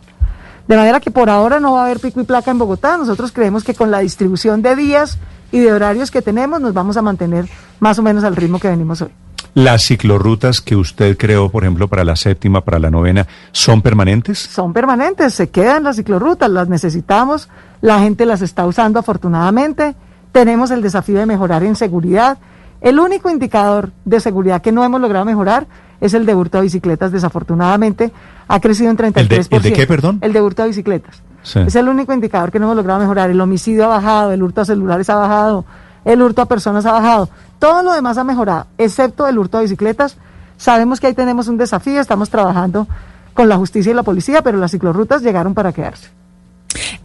De 0.70 0.76
manera 0.76 1.00
que 1.00 1.10
por 1.10 1.28
ahora 1.28 1.58
no 1.58 1.72
va 1.72 1.80
a 1.82 1.84
haber 1.86 1.98
pico 1.98 2.20
y 2.20 2.24
placa 2.24 2.52
en 2.52 2.58
Bogotá. 2.58 2.96
Nosotros 2.96 3.32
creemos 3.32 3.64
que 3.64 3.74
con 3.74 3.90
la 3.90 3.98
distribución 3.98 4.62
de 4.62 4.76
días 4.76 5.18
y 5.50 5.58
de 5.58 5.72
horarios 5.72 6.12
que 6.12 6.22
tenemos 6.22 6.60
nos 6.60 6.72
vamos 6.72 6.96
a 6.96 7.02
mantener 7.02 7.48
más 7.80 7.98
o 7.98 8.04
menos 8.04 8.22
al 8.22 8.36
ritmo 8.36 8.60
que 8.60 8.68
venimos 8.68 9.02
hoy. 9.02 9.08
¿Las 9.54 9.82
ciclorrutas 9.82 10.60
que 10.60 10.76
usted 10.76 11.18
creó, 11.18 11.50
por 11.50 11.64
ejemplo, 11.64 11.88
para 11.88 12.04
la 12.04 12.14
séptima, 12.14 12.60
para 12.60 12.78
la 12.78 12.88
novena, 12.88 13.26
son 13.50 13.82
permanentes? 13.82 14.38
Son 14.38 14.72
permanentes, 14.72 15.34
se 15.34 15.50
quedan 15.50 15.82
las 15.82 15.96
ciclorrutas, 15.96 16.48
las 16.48 16.68
necesitamos, 16.68 17.48
la 17.80 17.98
gente 17.98 18.24
las 18.24 18.40
está 18.40 18.64
usando 18.64 19.00
afortunadamente, 19.00 19.96
tenemos 20.30 20.70
el 20.70 20.82
desafío 20.82 21.18
de 21.18 21.26
mejorar 21.26 21.64
en 21.64 21.74
seguridad. 21.74 22.38
El 22.80 23.00
único 23.00 23.28
indicador 23.28 23.90
de 24.04 24.20
seguridad 24.20 24.62
que 24.62 24.70
no 24.70 24.84
hemos 24.84 25.00
logrado 25.00 25.24
mejorar 25.24 25.66
es 26.00 26.14
el 26.14 26.26
de 26.26 26.34
hurto 26.34 26.58
de 26.58 26.64
bicicletas, 26.64 27.12
desafortunadamente, 27.12 28.12
ha 28.48 28.60
crecido 28.60 28.90
en 28.90 28.96
33%. 28.96 29.48
¿El 29.50 29.62
de, 29.62 29.72
qué, 29.72 29.86
perdón? 29.86 30.18
El 30.20 30.32
de 30.32 30.40
hurto 30.40 30.62
de 30.62 30.68
bicicletas. 30.68 31.22
Es 31.54 31.74
el 31.74 31.88
único 31.88 32.12
indicador 32.12 32.50
que 32.50 32.58
no 32.58 32.66
hemos 32.66 32.76
logrado 32.76 33.00
mejorar. 33.00 33.30
El 33.30 33.40
homicidio 33.40 33.84
ha 33.84 33.88
bajado, 33.88 34.32
el 34.32 34.42
hurto 34.42 34.60
a 34.60 34.64
celulares 34.64 35.08
ha 35.08 35.14
bajado, 35.14 35.64
el 36.04 36.20
hurto 36.20 36.42
a 36.42 36.46
personas 36.46 36.84
ha 36.86 36.92
bajado. 36.92 37.28
Todo 37.58 37.82
lo 37.82 37.92
demás 37.92 38.18
ha 38.18 38.24
mejorado, 38.24 38.66
excepto 38.78 39.26
el 39.26 39.38
hurto 39.38 39.58
de 39.58 39.64
bicicletas. 39.64 40.16
Sabemos 40.56 41.00
que 41.00 41.06
ahí 41.06 41.14
tenemos 41.14 41.48
un 41.48 41.56
desafío, 41.56 42.00
estamos 42.00 42.28
trabajando 42.28 42.86
con 43.32 43.48
la 43.48 43.56
justicia 43.56 43.92
y 43.92 43.94
la 43.94 44.02
policía, 44.02 44.42
pero 44.42 44.58
las 44.58 44.70
ciclorrutas 44.70 45.22
llegaron 45.22 45.54
para 45.54 45.72
quedarse. 45.72 46.08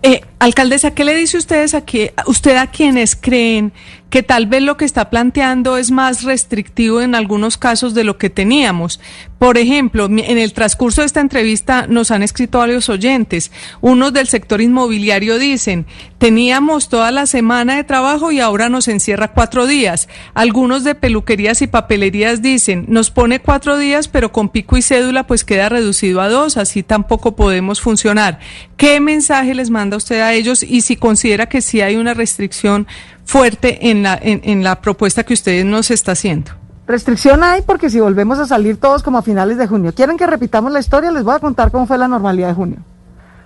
Eh, 0.03 0.21
alcaldesa, 0.39 0.91
¿qué 0.91 1.03
le 1.03 1.15
dice 1.15 1.37
ustedes 1.37 1.73
aquí, 1.73 2.09
usted 2.27 2.57
a 2.57 2.67
quienes 2.67 3.15
creen 3.15 3.73
que 4.09 4.23
tal 4.23 4.47
vez 4.47 4.61
lo 4.61 4.77
que 4.77 4.85
está 4.85 5.09
planteando 5.09 5.77
es 5.77 5.91
más 5.91 6.23
restrictivo 6.23 7.01
en 7.01 7.15
algunos 7.15 7.57
casos 7.57 7.93
de 7.93 8.03
lo 8.03 8.17
que 8.17 8.29
teníamos. 8.29 8.99
Por 9.39 9.57
ejemplo, 9.57 10.05
en 10.05 10.37
el 10.37 10.53
transcurso 10.53 11.01
de 11.01 11.07
esta 11.07 11.19
entrevista 11.19 11.87
nos 11.87 12.11
han 12.11 12.23
escrito 12.23 12.59
varios 12.59 12.89
oyentes. 12.89 13.51
Unos 13.81 14.13
del 14.13 14.27
sector 14.27 14.61
inmobiliario 14.61 15.37
dicen, 15.37 15.85
teníamos 16.17 16.89
toda 16.89 17.11
la 17.11 17.25
semana 17.25 17.75
de 17.75 17.83
trabajo 17.83 18.31
y 18.31 18.39
ahora 18.39 18.69
nos 18.69 18.87
encierra 18.87 19.33
cuatro 19.33 19.67
días. 19.67 20.07
Algunos 20.33 20.83
de 20.83 20.95
peluquerías 20.95 21.61
y 21.61 21.67
papelerías 21.67 22.41
dicen, 22.41 22.85
nos 22.87 23.11
pone 23.11 23.39
cuatro 23.39 23.77
días, 23.77 24.07
pero 24.07 24.31
con 24.31 24.49
pico 24.49 24.77
y 24.77 24.81
cédula 24.81 25.27
pues 25.27 25.43
queda 25.43 25.69
reducido 25.69 26.21
a 26.21 26.29
dos, 26.29 26.57
así 26.57 26.81
tampoco 26.83 27.35
podemos 27.35 27.81
funcionar. 27.81 28.39
¿Qué 28.77 28.99
mensaje 28.99 29.53
les 29.53 29.69
manda 29.69 29.97
usted 29.97 30.21
a 30.21 30.33
ellos 30.33 30.63
y 30.63 30.81
si 30.81 30.95
considera 30.95 31.47
que 31.47 31.61
sí 31.61 31.81
hay 31.81 31.97
una 31.97 32.13
restricción 32.13 32.87
fuerte 33.25 33.89
en 33.89 34.03
la, 34.03 34.17
en, 34.21 34.63
la 34.63 34.81
propuesta 34.81 35.23
que 35.23 35.33
ustedes 35.33 35.65
nos 35.65 35.91
está 35.91 36.13
haciendo. 36.13 36.51
Restricción 36.87 37.43
hay 37.43 37.61
porque 37.63 37.89
si 37.89 37.99
volvemos 37.99 38.37
a 38.39 38.45
salir 38.45 38.79
todos 38.79 39.01
como 39.01 39.17
a 39.17 39.21
finales 39.23 39.57
de 39.57 39.67
junio, 39.67 39.93
quieren 39.93 40.17
que 40.17 40.27
repitamos 40.27 40.71
la 40.71 40.79
historia, 40.79 41.11
les 41.11 41.23
voy 41.23 41.35
a 41.35 41.39
contar 41.39 41.71
cómo 41.71 41.87
fue 41.87 41.97
la 41.97 42.07
normalidad 42.07 42.49
de 42.49 42.53
junio. 42.53 42.77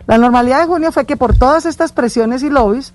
La 0.07 0.17
normalidad 0.17 0.59
de 0.59 0.65
junio 0.65 0.91
fue 0.91 1.05
que 1.05 1.15
por 1.15 1.37
todas 1.37 1.65
estas 1.65 1.91
presiones 1.91 2.43
y 2.43 2.49
lobbies, 2.49 2.93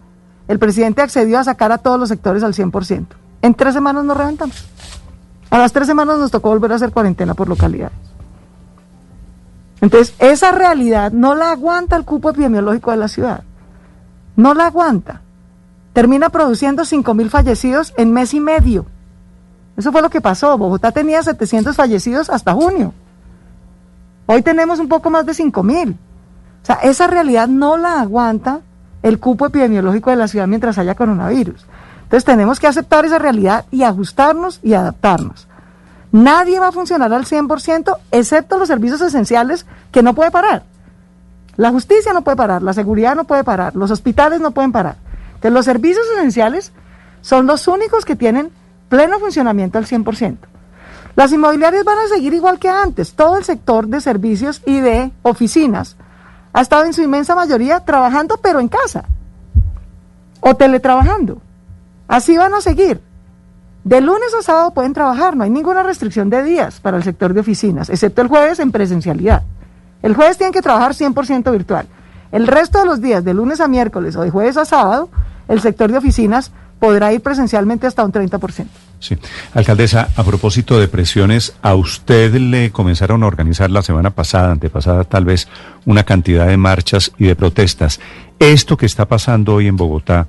el 0.48 0.58
presidente 0.58 1.00
accedió 1.00 1.38
a 1.38 1.44
sacar 1.44 1.72
a 1.72 1.78
todos 1.78 1.98
los 1.98 2.08
sectores 2.08 2.42
al 2.42 2.52
100%. 2.52 3.06
En 3.40 3.54
tres 3.54 3.74
semanas 3.74 4.04
nos 4.04 4.16
reventamos. 4.16 4.64
A 5.50 5.58
las 5.58 5.72
tres 5.72 5.86
semanas 5.86 6.18
nos 6.18 6.30
tocó 6.30 6.50
volver 6.50 6.72
a 6.72 6.74
hacer 6.76 6.92
cuarentena 6.92 7.34
por 7.34 7.48
localidades. 7.48 7.96
Entonces, 9.80 10.14
esa 10.18 10.50
realidad 10.52 11.12
no 11.12 11.34
la 11.34 11.52
aguanta 11.52 11.96
el 11.96 12.04
cupo 12.04 12.30
epidemiológico 12.30 12.90
de 12.90 12.96
la 12.96 13.08
ciudad. 13.08 13.44
No 14.36 14.54
la 14.54 14.66
aguanta 14.66 15.22
termina 15.94 16.28
produciendo 16.28 16.82
5.000 16.82 17.30
fallecidos 17.30 17.94
en 17.96 18.12
mes 18.12 18.34
y 18.34 18.40
medio. 18.40 18.84
Eso 19.76 19.92
fue 19.92 20.02
lo 20.02 20.10
que 20.10 20.20
pasó. 20.20 20.56
Bogotá 20.56 20.92
tenía 20.92 21.22
700 21.22 21.74
fallecidos 21.76 22.30
hasta 22.30 22.52
junio. 22.52 22.92
Hoy 24.26 24.42
tenemos 24.42 24.78
un 24.78 24.88
poco 24.88 25.10
más 25.10 25.26
de 25.26 25.32
5.000. 25.32 25.92
O 25.92 25.96
sea, 26.66 26.76
esa 26.76 27.06
realidad 27.06 27.48
no 27.48 27.76
la 27.76 28.00
aguanta 28.00 28.60
el 29.02 29.18
cupo 29.18 29.46
epidemiológico 29.46 30.10
de 30.10 30.16
la 30.16 30.28
ciudad 30.28 30.46
mientras 30.46 30.78
haya 30.78 30.94
coronavirus. 30.94 31.66
Entonces 32.04 32.24
tenemos 32.24 32.60
que 32.60 32.66
aceptar 32.66 33.04
esa 33.04 33.18
realidad 33.18 33.66
y 33.70 33.82
ajustarnos 33.82 34.60
y 34.62 34.74
adaptarnos. 34.74 35.48
Nadie 36.12 36.60
va 36.60 36.68
a 36.68 36.72
funcionar 36.72 37.12
al 37.12 37.24
100% 37.24 37.96
excepto 38.12 38.58
los 38.58 38.68
servicios 38.68 39.00
esenciales 39.00 39.66
que 39.90 40.02
no 40.02 40.14
puede 40.14 40.30
parar. 40.30 40.62
La 41.56 41.70
justicia 41.70 42.12
no 42.12 42.22
puede 42.22 42.36
parar, 42.36 42.62
la 42.62 42.72
seguridad 42.72 43.14
no 43.14 43.24
puede 43.24 43.44
parar, 43.44 43.76
los 43.76 43.90
hospitales 43.90 44.40
no 44.40 44.52
pueden 44.52 44.72
parar 44.72 44.96
los 45.50 45.64
servicios 45.64 46.06
esenciales 46.16 46.72
son 47.20 47.46
los 47.46 47.68
únicos 47.68 48.04
que 48.04 48.16
tienen 48.16 48.50
pleno 48.88 49.18
funcionamiento 49.18 49.78
al 49.78 49.86
100%. 49.86 50.36
Las 51.16 51.32
inmobiliarias 51.32 51.84
van 51.84 51.98
a 51.98 52.08
seguir 52.08 52.34
igual 52.34 52.58
que 52.58 52.68
antes. 52.68 53.14
Todo 53.14 53.38
el 53.38 53.44
sector 53.44 53.86
de 53.86 54.00
servicios 54.00 54.62
y 54.66 54.80
de 54.80 55.12
oficinas 55.22 55.96
ha 56.52 56.60
estado 56.60 56.84
en 56.84 56.92
su 56.92 57.02
inmensa 57.02 57.34
mayoría 57.34 57.80
trabajando, 57.80 58.38
pero 58.42 58.60
en 58.60 58.68
casa 58.68 59.04
o 60.40 60.54
teletrabajando. 60.54 61.40
Así 62.06 62.36
van 62.36 62.54
a 62.54 62.60
seguir. 62.60 63.00
De 63.84 64.00
lunes 64.00 64.34
a 64.38 64.42
sábado 64.42 64.72
pueden 64.72 64.92
trabajar, 64.92 65.36
no 65.36 65.44
hay 65.44 65.50
ninguna 65.50 65.82
restricción 65.82 66.30
de 66.30 66.42
días 66.42 66.80
para 66.80 66.96
el 66.96 67.02
sector 67.02 67.34
de 67.34 67.40
oficinas, 67.40 67.90
excepto 67.90 68.22
el 68.22 68.28
jueves 68.28 68.58
en 68.58 68.72
presencialidad. 68.72 69.42
El 70.02 70.14
jueves 70.14 70.38
tienen 70.38 70.52
que 70.52 70.62
trabajar 70.62 70.92
100% 70.92 71.50
virtual. 71.50 71.86
El 72.32 72.46
resto 72.46 72.78
de 72.78 72.86
los 72.86 73.00
días, 73.00 73.24
de 73.24 73.34
lunes 73.34 73.60
a 73.60 73.68
miércoles 73.68 74.16
o 74.16 74.22
de 74.22 74.30
jueves 74.30 74.56
a 74.56 74.64
sábado, 74.64 75.10
el 75.48 75.60
sector 75.60 75.92
de 75.92 75.98
oficinas 75.98 76.50
podrá 76.84 77.14
ir 77.14 77.22
presencialmente 77.22 77.86
hasta 77.86 78.04
un 78.04 78.12
30%. 78.12 78.66
Sí. 79.00 79.16
Alcaldesa, 79.54 80.10
a 80.16 80.22
propósito 80.22 80.78
de 80.78 80.86
presiones, 80.86 81.54
a 81.62 81.74
usted 81.74 82.34
le 82.34 82.72
comenzaron 82.72 83.22
a 83.22 83.26
organizar 83.26 83.70
la 83.70 83.80
semana 83.80 84.10
pasada, 84.10 84.52
antepasada 84.52 85.04
tal 85.04 85.24
vez, 85.24 85.48
una 85.86 86.04
cantidad 86.04 86.46
de 86.46 86.58
marchas 86.58 87.10
y 87.18 87.24
de 87.24 87.36
protestas. 87.36 88.00
¿Esto 88.38 88.76
que 88.76 88.84
está 88.84 89.06
pasando 89.06 89.54
hoy 89.54 89.66
en 89.66 89.78
Bogotá 89.78 90.26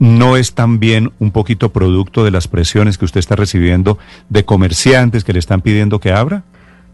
no 0.00 0.36
es 0.36 0.54
también 0.54 1.12
un 1.20 1.30
poquito 1.30 1.70
producto 1.72 2.24
de 2.24 2.32
las 2.32 2.48
presiones 2.48 2.98
que 2.98 3.04
usted 3.04 3.20
está 3.20 3.36
recibiendo 3.36 3.96
de 4.28 4.44
comerciantes 4.44 5.22
que 5.22 5.32
le 5.32 5.38
están 5.38 5.60
pidiendo 5.60 6.00
que 6.00 6.10
abra? 6.10 6.42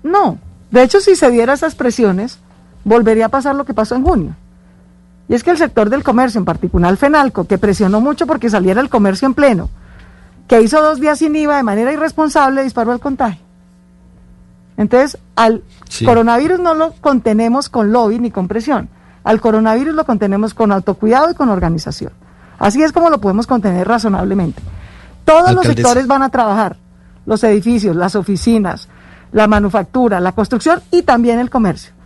No. 0.03 0.39
De 0.71 0.83
hecho, 0.83 1.01
si 1.01 1.17
se 1.17 1.31
diera 1.31 1.55
esas 1.55 1.75
presiones, 1.75 2.39
volvería 2.85 3.27
a 3.27 3.31
pasar 3.31 3.55
lo 3.55 3.65
que 3.65 3.73
pasó 3.73 3.97
en 3.97 4.03
junio. 4.03 4.37
Y 5.31 5.35
es 5.35 5.45
que 5.45 5.53
el 5.53 5.59
sector 5.59 5.91
del 5.91 6.03
comercio, 6.03 6.41
en 6.41 6.45
particular 6.45 6.97
Fenalco, 6.97 7.45
que 7.45 7.57
presionó 7.57 8.01
mucho 8.01 8.27
porque 8.27 8.51
saliera 8.51 8.81
el 8.81 8.89
comercio 8.89 9.27
en 9.27 9.35
pleno, 9.35 9.71
que 10.49 10.61
hizo 10.61 10.83
dos 10.83 10.99
días 10.99 11.21
sin 11.21 11.37
IVA 11.37 11.57
de 11.57 11.63
manera 11.63 11.93
irresponsable, 11.93 12.65
disparó 12.65 12.93
el 12.93 12.99
contagio. 12.99 13.41
Entonces, 14.77 15.19
al 15.37 15.63
coronavirus 16.05 16.59
no 16.59 16.75
lo 16.75 16.95
contenemos 16.95 17.69
con 17.69 17.93
lobby 17.93 18.19
ni 18.19 18.33
con 18.33 18.49
presión. 18.49 18.89
Al 19.23 19.41
coronavirus 19.41 19.95
lo 19.95 20.05
contenemos 20.05 20.53
con 20.53 20.73
autocuidado 20.73 21.31
y 21.31 21.35
con 21.35 21.49
organización. 21.49 22.13
Así 22.59 22.83
es 22.83 22.91
como 22.91 23.09
lo 23.09 23.21
podemos 23.21 23.47
contener 23.47 23.87
razonablemente. 23.87 24.61
Todos 25.25 25.53
los 25.53 25.65
sectores 25.65 26.09
van 26.09 26.25
a 26.25 26.31
trabajar, 26.31 26.77
los 27.25 27.45
edificios, 27.45 27.95
las 27.95 28.17
oficinas, 28.17 28.89
la 29.31 29.47
manufactura, 29.47 30.19
la 30.19 30.33
construcción 30.33 30.83
y 30.91 31.03
también 31.03 31.39
el 31.39 31.51
comercio. 31.51 32.00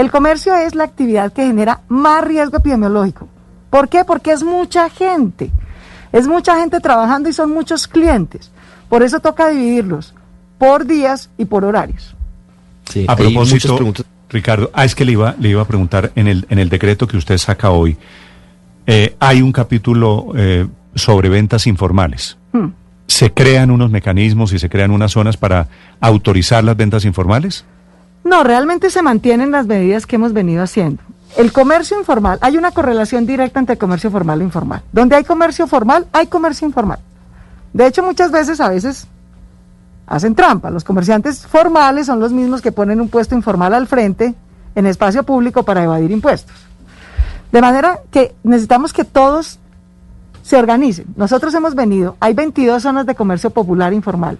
El 0.00 0.10
comercio 0.10 0.56
es 0.56 0.74
la 0.74 0.84
actividad 0.84 1.30
que 1.30 1.44
genera 1.44 1.82
más 1.88 2.24
riesgo 2.24 2.56
epidemiológico. 2.56 3.28
¿Por 3.68 3.90
qué? 3.90 4.02
Porque 4.06 4.32
es 4.32 4.42
mucha 4.42 4.88
gente. 4.88 5.50
Es 6.10 6.26
mucha 6.26 6.58
gente 6.58 6.80
trabajando 6.80 7.28
y 7.28 7.34
son 7.34 7.50
muchos 7.50 7.86
clientes. 7.86 8.50
Por 8.88 9.02
eso 9.02 9.20
toca 9.20 9.50
dividirlos 9.50 10.14
por 10.56 10.86
días 10.86 11.28
y 11.36 11.44
por 11.44 11.66
horarios. 11.66 12.16
Sí, 12.88 13.04
a 13.06 13.14
propósito, 13.14 13.78
Ricardo, 14.30 14.70
ah, 14.72 14.86
es 14.86 14.94
que 14.94 15.04
le 15.04 15.12
iba, 15.12 15.34
le 15.38 15.50
iba 15.50 15.60
a 15.60 15.66
preguntar, 15.66 16.12
en 16.14 16.28
el, 16.28 16.46
en 16.48 16.58
el 16.58 16.70
decreto 16.70 17.06
que 17.06 17.18
usted 17.18 17.36
saca 17.36 17.68
hoy, 17.68 17.98
eh, 18.86 19.16
hay 19.20 19.42
un 19.42 19.52
capítulo 19.52 20.32
eh, 20.34 20.66
sobre 20.94 21.28
ventas 21.28 21.66
informales. 21.66 22.38
Hmm. 22.52 22.68
¿Se 23.06 23.34
crean 23.34 23.70
unos 23.70 23.90
mecanismos 23.90 24.54
y 24.54 24.58
se 24.58 24.70
crean 24.70 24.92
unas 24.92 25.12
zonas 25.12 25.36
para 25.36 25.68
autorizar 26.00 26.64
las 26.64 26.78
ventas 26.78 27.04
informales? 27.04 27.66
No, 28.24 28.44
realmente 28.44 28.90
se 28.90 29.02
mantienen 29.02 29.50
las 29.50 29.66
medidas 29.66 30.06
que 30.06 30.16
hemos 30.16 30.32
venido 30.32 30.62
haciendo. 30.62 31.02
El 31.36 31.52
comercio 31.52 31.98
informal, 31.98 32.38
hay 32.42 32.56
una 32.56 32.72
correlación 32.72 33.24
directa 33.24 33.60
entre 33.60 33.78
comercio 33.78 34.10
formal 34.10 34.40
e 34.40 34.44
informal. 34.44 34.82
Donde 34.92 35.16
hay 35.16 35.24
comercio 35.24 35.66
formal, 35.66 36.06
hay 36.12 36.26
comercio 36.26 36.66
informal. 36.66 36.98
De 37.72 37.86
hecho, 37.86 38.02
muchas 38.02 38.30
veces, 38.30 38.60
a 38.60 38.68
veces, 38.68 39.06
hacen 40.06 40.34
trampa. 40.34 40.70
Los 40.70 40.84
comerciantes 40.84 41.46
formales 41.46 42.06
son 42.06 42.20
los 42.20 42.32
mismos 42.32 42.60
que 42.60 42.72
ponen 42.72 43.00
un 43.00 43.08
puesto 43.08 43.34
informal 43.34 43.72
al 43.74 43.86
frente 43.86 44.34
en 44.74 44.86
espacio 44.86 45.22
público 45.22 45.62
para 45.62 45.84
evadir 45.84 46.10
impuestos. 46.10 46.54
De 47.52 47.60
manera 47.60 48.00
que 48.10 48.34
necesitamos 48.42 48.92
que 48.92 49.04
todos 49.04 49.58
se 50.42 50.56
organicen. 50.56 51.06
Nosotros 51.16 51.54
hemos 51.54 51.74
venido, 51.74 52.16
hay 52.20 52.34
22 52.34 52.82
zonas 52.82 53.06
de 53.06 53.14
comercio 53.14 53.50
popular 53.50 53.92
informal, 53.92 54.38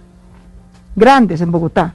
grandes 0.95 1.41
en 1.41 1.51
Bogotá. 1.51 1.93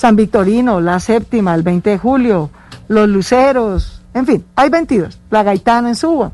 San 0.00 0.16
Victorino, 0.16 0.80
la 0.80 0.98
séptima, 0.98 1.54
el 1.54 1.62
20 1.62 1.90
de 1.90 1.98
julio, 1.98 2.48
los 2.88 3.06
Luceros, 3.06 4.00
en 4.14 4.24
fin, 4.24 4.46
hay 4.56 4.70
22, 4.70 5.20
la 5.28 5.42
Gaitana 5.42 5.90
en 5.90 5.94
Suba. 5.94 6.32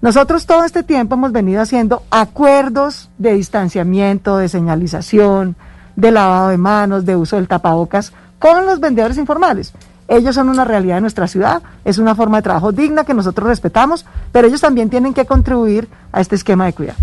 Nosotros 0.00 0.46
todo 0.46 0.62
este 0.62 0.84
tiempo 0.84 1.16
hemos 1.16 1.32
venido 1.32 1.62
haciendo 1.62 2.04
acuerdos 2.12 3.10
de 3.18 3.34
distanciamiento, 3.34 4.36
de 4.36 4.48
señalización, 4.48 5.56
de 5.96 6.12
lavado 6.12 6.50
de 6.50 6.58
manos, 6.58 7.04
de 7.04 7.16
uso 7.16 7.34
del 7.34 7.48
tapabocas 7.48 8.12
con 8.38 8.64
los 8.64 8.78
vendedores 8.78 9.18
informales. 9.18 9.72
Ellos 10.06 10.36
son 10.36 10.48
una 10.48 10.64
realidad 10.64 10.94
de 10.94 11.00
nuestra 11.00 11.26
ciudad, 11.26 11.62
es 11.84 11.98
una 11.98 12.14
forma 12.14 12.36
de 12.36 12.42
trabajo 12.42 12.70
digna 12.70 13.02
que 13.02 13.14
nosotros 13.14 13.48
respetamos, 13.48 14.06
pero 14.30 14.46
ellos 14.46 14.60
también 14.60 14.90
tienen 14.90 15.12
que 15.12 15.26
contribuir 15.26 15.88
a 16.12 16.20
este 16.20 16.36
esquema 16.36 16.66
de 16.66 16.72
cuidado. 16.74 16.98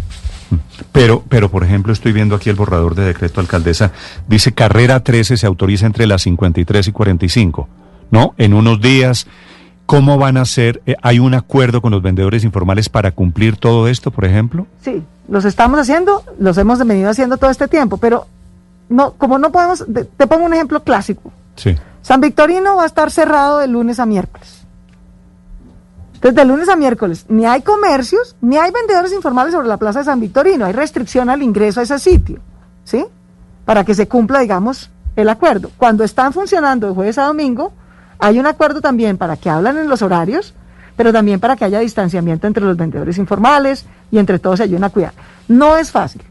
Pero, 0.91 1.23
pero, 1.27 1.49
por 1.49 1.63
ejemplo, 1.63 1.93
estoy 1.93 2.11
viendo 2.11 2.35
aquí 2.35 2.49
el 2.49 2.55
borrador 2.55 2.95
de 2.95 3.05
decreto 3.05 3.41
alcaldesa, 3.41 3.91
dice 4.27 4.53
carrera 4.53 5.03
13 5.03 5.37
se 5.37 5.47
autoriza 5.47 5.85
entre 5.85 6.07
las 6.07 6.23
53 6.23 6.87
y 6.87 6.91
45, 6.91 7.67
¿no? 8.11 8.33
En 8.37 8.53
unos 8.53 8.81
días, 8.81 9.27
¿cómo 9.85 10.17
van 10.17 10.37
a 10.37 10.45
ser? 10.45 10.81
Eh, 10.85 10.95
¿Hay 11.01 11.19
un 11.19 11.33
acuerdo 11.33 11.81
con 11.81 11.91
los 11.91 12.01
vendedores 12.01 12.43
informales 12.43 12.89
para 12.89 13.11
cumplir 13.11 13.57
todo 13.57 13.87
esto, 13.87 14.11
por 14.11 14.25
ejemplo? 14.25 14.67
Sí, 14.81 15.03
los 15.27 15.45
estamos 15.45 15.79
haciendo, 15.79 16.23
los 16.39 16.57
hemos 16.57 16.85
venido 16.85 17.09
haciendo 17.09 17.37
todo 17.37 17.49
este 17.49 17.67
tiempo, 17.67 17.97
pero 17.97 18.27
no, 18.89 19.13
como 19.13 19.37
no 19.37 19.51
podemos, 19.51 19.85
te, 19.93 20.05
te 20.05 20.27
pongo 20.27 20.45
un 20.45 20.53
ejemplo 20.53 20.83
clásico. 20.83 21.31
Sí. 21.55 21.75
San 22.01 22.21
Victorino 22.21 22.77
va 22.77 22.83
a 22.83 22.85
estar 22.85 23.11
cerrado 23.11 23.59
de 23.59 23.67
lunes 23.67 23.99
a 23.99 24.05
miércoles. 24.05 24.56
Entonces, 26.17 26.35
de 26.35 26.45
lunes 26.45 26.67
a 26.67 26.75
miércoles, 26.75 27.27
ni 27.29 27.45
hay 27.45 27.61
comercios, 27.61 28.35
ni 28.41 28.57
hay 28.57 28.71
vendedores 28.71 29.13
informales 29.13 29.53
sobre 29.53 29.67
la 29.67 29.77
plaza 29.77 29.99
de 29.99 30.05
San 30.05 30.19
Victorino. 30.19 30.65
Hay 30.65 30.73
restricción 30.73 31.29
al 31.29 31.43
ingreso 31.43 31.79
a 31.79 31.83
ese 31.83 31.99
sitio, 31.99 32.39
¿sí? 32.83 33.05
Para 33.65 33.83
que 33.83 33.93
se 33.93 34.07
cumpla, 34.07 34.39
digamos, 34.39 34.89
el 35.15 35.29
acuerdo. 35.29 35.69
Cuando 35.77 36.03
están 36.03 36.33
funcionando 36.33 36.87
de 36.87 36.93
jueves 36.95 37.19
a 37.19 37.25
domingo, 37.25 37.71
hay 38.17 38.39
un 38.39 38.47
acuerdo 38.47 38.81
también 38.81 39.19
para 39.19 39.37
que 39.37 39.51
hablan 39.51 39.77
en 39.77 39.89
los 39.89 40.01
horarios, 40.01 40.55
pero 40.95 41.13
también 41.13 41.39
para 41.39 41.55
que 41.55 41.65
haya 41.65 41.79
distanciamiento 41.79 42.47
entre 42.47 42.63
los 42.63 42.75
vendedores 42.75 43.19
informales 43.19 43.85
y 44.09 44.17
entre 44.17 44.39
todos 44.39 44.57
se 44.57 44.63
ayuden 44.63 44.85
a 44.85 44.89
cuidar. 44.89 45.13
No 45.47 45.77
es 45.77 45.91
fácil. 45.91 46.23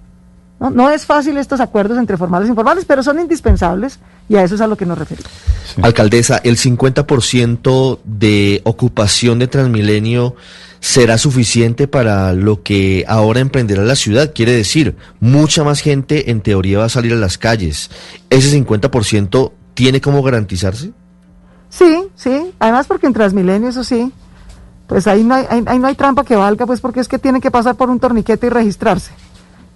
¿No? 0.61 0.71
no 0.71 0.91
es 0.91 1.07
fácil 1.07 1.37
estos 1.37 1.61
acuerdos 1.61 1.99
entre 1.99 2.17
formales 2.17 2.49
e 2.49 2.51
informales, 2.51 2.85
pero 2.85 3.03
son 3.03 3.21
indispensables 3.21 3.99
y 4.29 4.37
a 4.37 4.45
eso 4.45 4.55
es 4.55 4.61
a 4.61 4.67
lo 4.67 4.77
que 4.77 4.87
nos 4.87 4.99
referimos. 4.99 5.31
Sí. 5.75 5.81
Alcaldesa, 5.83 6.41
¿el 6.43 6.57
50% 6.57 7.99
de 8.05 8.61
ocupación 8.65 9.39
de 9.39 9.49
Transmilenio 9.49 10.37
será 10.81 11.19
suficiente 11.19 11.89
para 11.89 12.33
lo 12.33 12.63
que 12.63 13.05
ahora 13.09 13.41
emprenderá 13.41 13.83
la 13.83 13.97
ciudad? 13.97 14.33
Quiere 14.35 14.53
decir, 14.53 14.97
mucha 15.21 15.65
más 15.65 15.81
gente 15.81 16.31
en 16.31 16.41
teoría 16.41 16.79
va 16.79 16.85
a 16.85 16.91
salir 16.91 17.13
a 17.13 17.17
las 17.17 17.39
calles. 17.39 17.91
¿Ese 18.31 18.57
50% 18.59 19.53
tiene 19.75 20.01
cómo 20.01 20.23
garantizarse? 20.23 20.93
Sí, 21.69 22.05
sí. 22.15 22.53
Además 22.59 22.87
porque 22.87 23.07
en 23.07 23.13
Transmilenio, 23.13 23.69
eso 23.69 23.85
sí, 23.85 24.13
pues 24.87 25.07
ahí 25.07 25.25
no 25.25 25.35
hay, 25.35 25.47
ahí, 25.51 25.63
ahí 25.67 25.79
no 25.79 25.89
hay 25.89 25.95
trampa 25.95 26.25
que 26.25 26.37
valga, 26.37 26.67
pues 26.67 26.81
porque 26.81 27.01
es 27.01 27.09
que 27.09 27.19
tiene 27.19 27.41
que 27.41 27.51
pasar 27.51 27.75
por 27.75 27.91
un 27.91 28.01
torniquete 28.01 28.47
y 28.47 28.51
registrarse. 28.51 29.13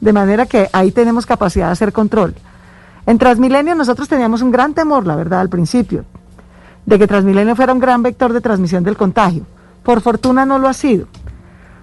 De 0.00 0.12
manera 0.12 0.46
que 0.46 0.68
ahí 0.72 0.90
tenemos 0.92 1.26
capacidad 1.26 1.66
de 1.66 1.72
hacer 1.72 1.92
control. 1.92 2.34
En 3.06 3.18
Transmilenio 3.18 3.74
nosotros 3.74 4.08
teníamos 4.08 4.42
un 4.42 4.50
gran 4.50 4.74
temor, 4.74 5.06
la 5.06 5.16
verdad, 5.16 5.40
al 5.40 5.48
principio, 5.48 6.04
de 6.86 6.98
que 6.98 7.06
Transmilenio 7.06 7.56
fuera 7.56 7.72
un 7.72 7.80
gran 7.80 8.02
vector 8.02 8.32
de 8.32 8.40
transmisión 8.40 8.84
del 8.84 8.96
contagio. 8.96 9.44
Por 9.82 10.00
fortuna 10.00 10.46
no 10.46 10.58
lo 10.58 10.68
ha 10.68 10.74
sido, 10.74 11.06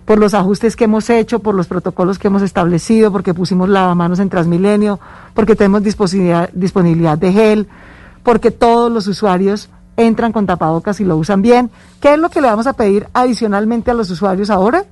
por 0.05 0.19
los 0.19 0.33
ajustes 0.33 0.75
que 0.75 0.85
hemos 0.85 1.09
hecho, 1.09 1.39
por 1.39 1.53
los 1.55 1.67
protocolos 1.67 2.17
que 2.17 2.27
hemos 2.27 2.41
establecido, 2.41 3.11
porque 3.11 3.33
pusimos 3.33 3.67
lavamanos 3.69 4.19
en 4.19 4.29
Transmilenio, 4.29 4.99
porque 5.33 5.55
tenemos 5.55 5.83
disponibilidad, 5.83 7.17
de 7.17 7.31
gel, 7.33 7.67
porque 8.23 8.51
todos 8.51 8.91
los 8.91 9.07
usuarios 9.07 9.69
entran 9.95 10.31
con 10.31 10.45
tapabocas 10.45 10.99
y 10.99 11.05
lo 11.05 11.17
usan 11.17 11.41
bien. 11.41 11.71
¿Qué 11.99 12.13
es 12.13 12.19
lo 12.19 12.29
que 12.29 12.39
le 12.39 12.47
vamos 12.47 12.67
a 12.67 12.73
pedir 12.73 13.07
adicionalmente 13.13 13.91
a 13.91 13.95
los 13.95 14.09
usuarios 14.09 14.49
ahora? 14.49 14.85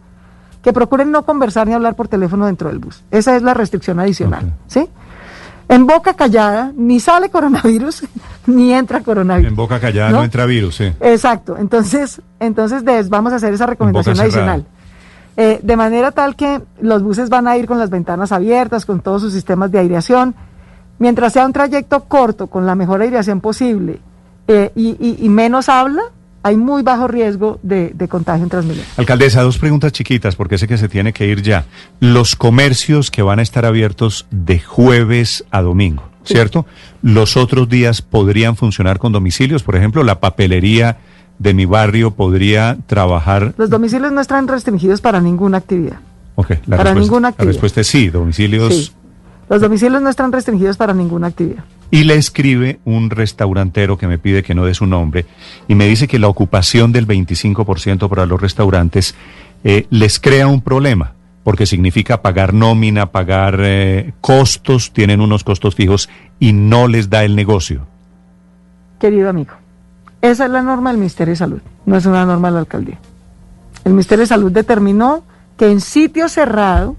Que 0.65 0.73
procuren 0.73 1.12
no 1.12 1.23
conversar 1.28 1.67
ni 1.67 1.73
hablar 1.73 1.95
por 1.95 2.08
teléfono 2.08 2.47
dentro 2.47 2.69
del 2.69 2.80
bus. 2.80 3.04
Esa 3.12 3.36
es 3.36 3.43
la 3.43 3.54
restricción 3.54 3.99
adicional, 3.99 4.45
okay. 4.45 4.84
¿sí? 4.86 4.89
En 5.69 5.86
boca 5.86 6.15
callada 6.15 6.71
ni 6.75 6.99
sale 6.99 7.30
coronavirus 7.30 8.04
ni 8.47 8.73
entra 8.73 9.01
coronavirus. 9.01 9.49
En 9.49 9.56
boca 9.56 9.80
callada 9.80 10.10
no, 10.10 10.17
no 10.17 10.23
entra 10.23 10.47
virus, 10.47 10.78
sí. 10.78 10.91
Exacto. 10.99 11.56
Entonces, 11.60 12.19
entonces 12.39 12.84
vamos 13.10 13.32
a 13.32 13.36
hacer 13.36 13.54
esa 13.54 13.67
recomendación 13.67 14.19
adicional. 14.19 14.65
Eh, 15.38 15.60
de 15.62 15.75
manera 15.78 16.10
tal 16.12 16.36
que 16.36 16.63
los 16.82 17.04
buses 17.04 17.30
van 17.30 17.47
a 17.47 17.58
ir 17.58 17.67
con 17.67 17.78
las 17.78 17.91
ventanas 17.91 18.32
abiertas, 18.32 18.88
con 18.88 19.01
todos 19.01 19.21
sus 19.21 19.34
sistemas 19.34 19.71
de 19.71 19.78
aireación. 19.78 20.34
Mientras 20.97 21.34
sea 21.34 21.45
un 21.45 21.54
trayecto 21.54 22.06
corto, 22.06 22.47
con 22.47 22.65
la 22.65 22.73
mejor 22.73 23.01
aireación 23.01 23.39
posible 23.39 23.99
eh, 24.47 24.71
y, 24.75 24.97
y, 24.99 25.23
y 25.23 25.30
menos 25.30 25.69
habla, 25.69 26.01
hay 26.45 26.58
muy 26.58 26.84
bajo 26.84 27.08
riesgo 27.08 27.60
de, 27.63 27.89
de, 27.95 28.08
contagio 28.08 28.43
en 28.43 28.49
Transmilenio. 28.49 28.86
Alcaldesa, 28.97 29.41
dos 29.41 29.58
preguntas 29.58 29.91
chiquitas, 29.91 30.36
porque 30.36 30.60
sé 30.60 30.67
que 30.67 30.77
se 30.77 30.88
tiene 30.88 31.12
que 31.12 31.25
ir 31.25 31.41
ya. 31.41 31.65
Los 31.99 32.36
comercios 32.36 33.10
que 33.10 33.23
van 33.23 33.39
a 33.39 33.41
estar 33.41 33.65
abiertos 33.65 34.27
de 34.29 34.60
jueves 34.60 35.43
a 35.49 35.63
domingo, 35.63 36.03
sí. 36.23 36.36
¿cierto? 36.36 36.67
Los 37.01 37.36
otros 37.36 37.67
días 37.67 38.03
podrían 38.03 38.58
funcionar 38.58 38.99
con 38.99 39.12
domicilios, 39.12 39.63
por 39.63 39.75
ejemplo, 39.75 40.03
la 40.03 40.19
papelería 40.19 40.99
de 41.39 41.55
mi 41.55 41.65
barrio 41.65 42.12
podría 42.12 42.77
trabajar. 42.86 43.55
Los 43.58 43.71
domicilios 43.71 44.12
no 44.12 44.21
están 44.21 44.47
restringidos 44.47 45.01
para 45.01 45.21
ninguna 45.21 45.58
actividad. 45.58 45.97
Ok, 46.36 46.49
la, 46.67 46.77
para 46.77 46.91
respuesta, 46.91 46.99
ninguna 46.99 47.27
actividad. 47.29 47.47
la 47.47 47.51
respuesta 47.53 47.81
es 47.81 47.88
sí, 47.88 48.10
domicilios. 48.12 48.71
Sí. 48.71 48.91
Los 49.49 49.62
domicilios 49.62 49.99
no 49.99 50.12
están 50.12 50.31
restringidos 50.31 50.77
para 50.77 50.93
ninguna 50.93 51.25
actividad. 51.25 51.63
Y 51.91 52.03
le 52.03 52.15
escribe 52.15 52.79
un 52.83 53.09
restaurantero 53.09 53.97
que 53.97 54.07
me 54.07 54.17
pide 54.17 54.43
que 54.43 54.55
no 54.55 54.65
dé 54.65 54.73
su 54.73 54.85
nombre 54.85 55.25
y 55.67 55.75
me 55.75 55.85
dice 55.85 56.07
que 56.07 56.19
la 56.19 56.27
ocupación 56.27 56.91
del 56.91 57.07
25% 57.07 58.09
para 58.09 58.25
los 58.25 58.41
restaurantes 58.41 59.15
eh, 59.63 59.87
les 59.89 60.19
crea 60.19 60.47
un 60.47 60.61
problema, 60.61 61.13
porque 61.43 61.65
significa 61.65 62.21
pagar 62.21 62.53
nómina, 62.53 63.11
pagar 63.11 63.59
eh, 63.61 64.13
costos, 64.21 64.91
tienen 64.93 65.21
unos 65.21 65.43
costos 65.43 65.75
fijos 65.75 66.09
y 66.39 66.53
no 66.53 66.87
les 66.87 67.09
da 67.09 67.23
el 67.23 67.35
negocio. 67.35 67.87
Querido 68.99 69.29
amigo, 69.29 69.53
esa 70.21 70.45
es 70.45 70.51
la 70.51 70.61
norma 70.61 70.89
del 70.89 70.97
Ministerio 70.97 71.33
de 71.33 71.37
Salud, 71.37 71.61
no 71.85 71.97
es 71.97 72.05
una 72.05 72.25
norma 72.25 72.49
de 72.49 72.53
la 72.53 72.59
alcaldía. 72.61 72.99
El 73.83 73.93
Ministerio 73.93 74.23
de 74.23 74.27
Salud 74.27 74.51
determinó 74.51 75.23
que 75.57 75.71
en 75.71 75.81
sitio 75.81 76.27
cerrado 76.29 76.95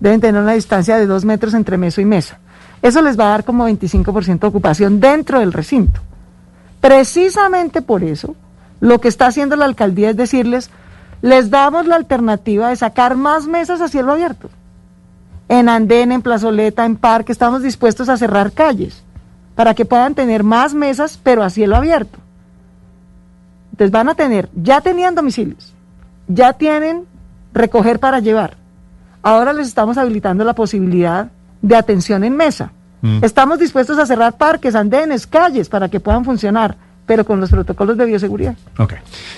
deben 0.00 0.20
tener 0.20 0.40
una 0.42 0.52
distancia 0.52 0.96
de 0.96 1.06
dos 1.06 1.24
metros 1.24 1.54
entre 1.54 1.78
meso 1.78 2.00
y 2.00 2.04
mesa. 2.04 2.40
Eso 2.82 3.02
les 3.02 3.18
va 3.18 3.24
a 3.24 3.30
dar 3.30 3.44
como 3.44 3.68
25% 3.68 4.40
de 4.40 4.46
ocupación 4.46 5.00
dentro 5.00 5.40
del 5.40 5.52
recinto. 5.52 6.00
Precisamente 6.80 7.82
por 7.82 8.04
eso, 8.04 8.36
lo 8.80 9.00
que 9.00 9.08
está 9.08 9.26
haciendo 9.26 9.56
la 9.56 9.64
alcaldía 9.64 10.10
es 10.10 10.16
decirles, 10.16 10.70
les 11.22 11.50
damos 11.50 11.86
la 11.86 11.96
alternativa 11.96 12.68
de 12.68 12.76
sacar 12.76 13.16
más 13.16 13.46
mesas 13.46 13.80
a 13.80 13.88
cielo 13.88 14.12
abierto. 14.12 14.50
En 15.48 15.68
andén, 15.68 16.12
en 16.12 16.22
plazoleta, 16.22 16.84
en 16.84 16.96
parque, 16.96 17.32
estamos 17.32 17.62
dispuestos 17.62 18.08
a 18.08 18.16
cerrar 18.16 18.52
calles 18.52 19.02
para 19.54 19.74
que 19.74 19.84
puedan 19.84 20.14
tener 20.14 20.44
más 20.44 20.74
mesas, 20.74 21.18
pero 21.22 21.42
a 21.42 21.50
cielo 21.50 21.76
abierto. 21.76 22.18
Entonces 23.72 23.90
van 23.90 24.08
a 24.08 24.14
tener, 24.14 24.48
ya 24.54 24.80
tenían 24.80 25.14
domicilios, 25.14 25.72
ya 26.28 26.52
tienen 26.52 27.04
recoger 27.52 27.98
para 27.98 28.20
llevar. 28.20 28.56
Ahora 29.22 29.52
les 29.52 29.66
estamos 29.68 29.98
habilitando 29.98 30.44
la 30.44 30.54
posibilidad 30.54 31.30
de 31.62 31.76
atención 31.76 32.24
en 32.24 32.36
mesa. 32.36 32.72
Mm. 33.02 33.18
Estamos 33.22 33.58
dispuestos 33.58 33.98
a 33.98 34.06
cerrar 34.06 34.36
parques, 34.36 34.74
andenes, 34.74 35.26
calles 35.26 35.68
para 35.68 35.88
que 35.88 36.00
puedan 36.00 36.24
funcionar, 36.24 36.76
pero 37.06 37.24
con 37.24 37.40
los 37.40 37.50
protocolos 37.50 37.96
de 37.96 38.04
bioseguridad. 38.04 38.56
Ok. 38.78 38.94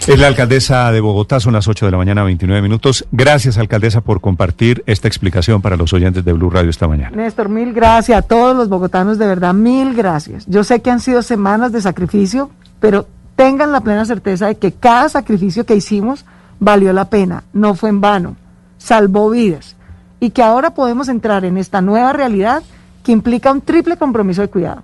Es 0.07 0.19
la 0.19 0.29
alcaldesa 0.29 0.91
de 0.91 1.01
Bogotá, 1.01 1.39
son 1.39 1.53
las 1.53 1.69
8 1.69 1.87
de 1.87 1.93
la 1.93 1.99
mañana, 1.99 2.23
29 2.23 2.63
minutos. 2.63 3.07
Gracias, 3.13 3.59
alcaldesa, 3.59 4.01
por 4.01 4.21
compartir 4.21 4.83
esta 4.87 5.09
explicación 5.09 5.61
para 5.61 5.77
los 5.77 5.93
oyentes 5.93 6.25
de 6.25 6.33
Blue 6.33 6.51
Radio 6.51 6.71
esta 6.71 6.89
mañana. 6.89 7.17
Néstor, 7.17 7.49
mil 7.49 7.73
gracias 7.73 8.19
a 8.19 8.23
todos 8.23 8.57
los 8.57 8.69
bogotanos, 8.69 9.19
de 9.19 9.27
verdad, 9.27 9.55
mil 9.55 9.95
gracias. 9.95 10.47
Yo 10.47 10.65
sé 10.65 10.81
que 10.81 10.91
han 10.91 11.01
sido 11.01 11.23
semanas 11.23 11.73
de 11.73 11.83
sacrificio, 11.83 12.51
pero 12.81 13.07
tengan 13.37 13.73
la 13.73 13.81
plena 13.81 14.05
certeza 14.05 14.47
de 14.47 14.57
que 14.57 14.73
cada 14.73 15.09
sacrificio 15.09 15.67
que 15.67 15.77
hicimos 15.77 16.25
valió 16.61 16.93
la 16.93 17.11
pena, 17.11 17.45
no 17.53 17.75
fue 17.75 17.91
en 17.91 18.01
vano, 18.01 18.37
salvó 18.79 19.31
vidas 19.31 19.77
y 20.21 20.31
que 20.31 20.43
ahora 20.43 20.75
podemos 20.75 21.09
entrar 21.09 21.45
en 21.45 21.57
esta 21.57 21.81
nueva 21.81 22.13
realidad 22.13 22.63
que 23.03 23.13
implica 23.13 23.53
un 23.53 23.61
triple 23.61 23.97
compromiso 23.97 24.43
de 24.43 24.49
cuidado. 24.49 24.83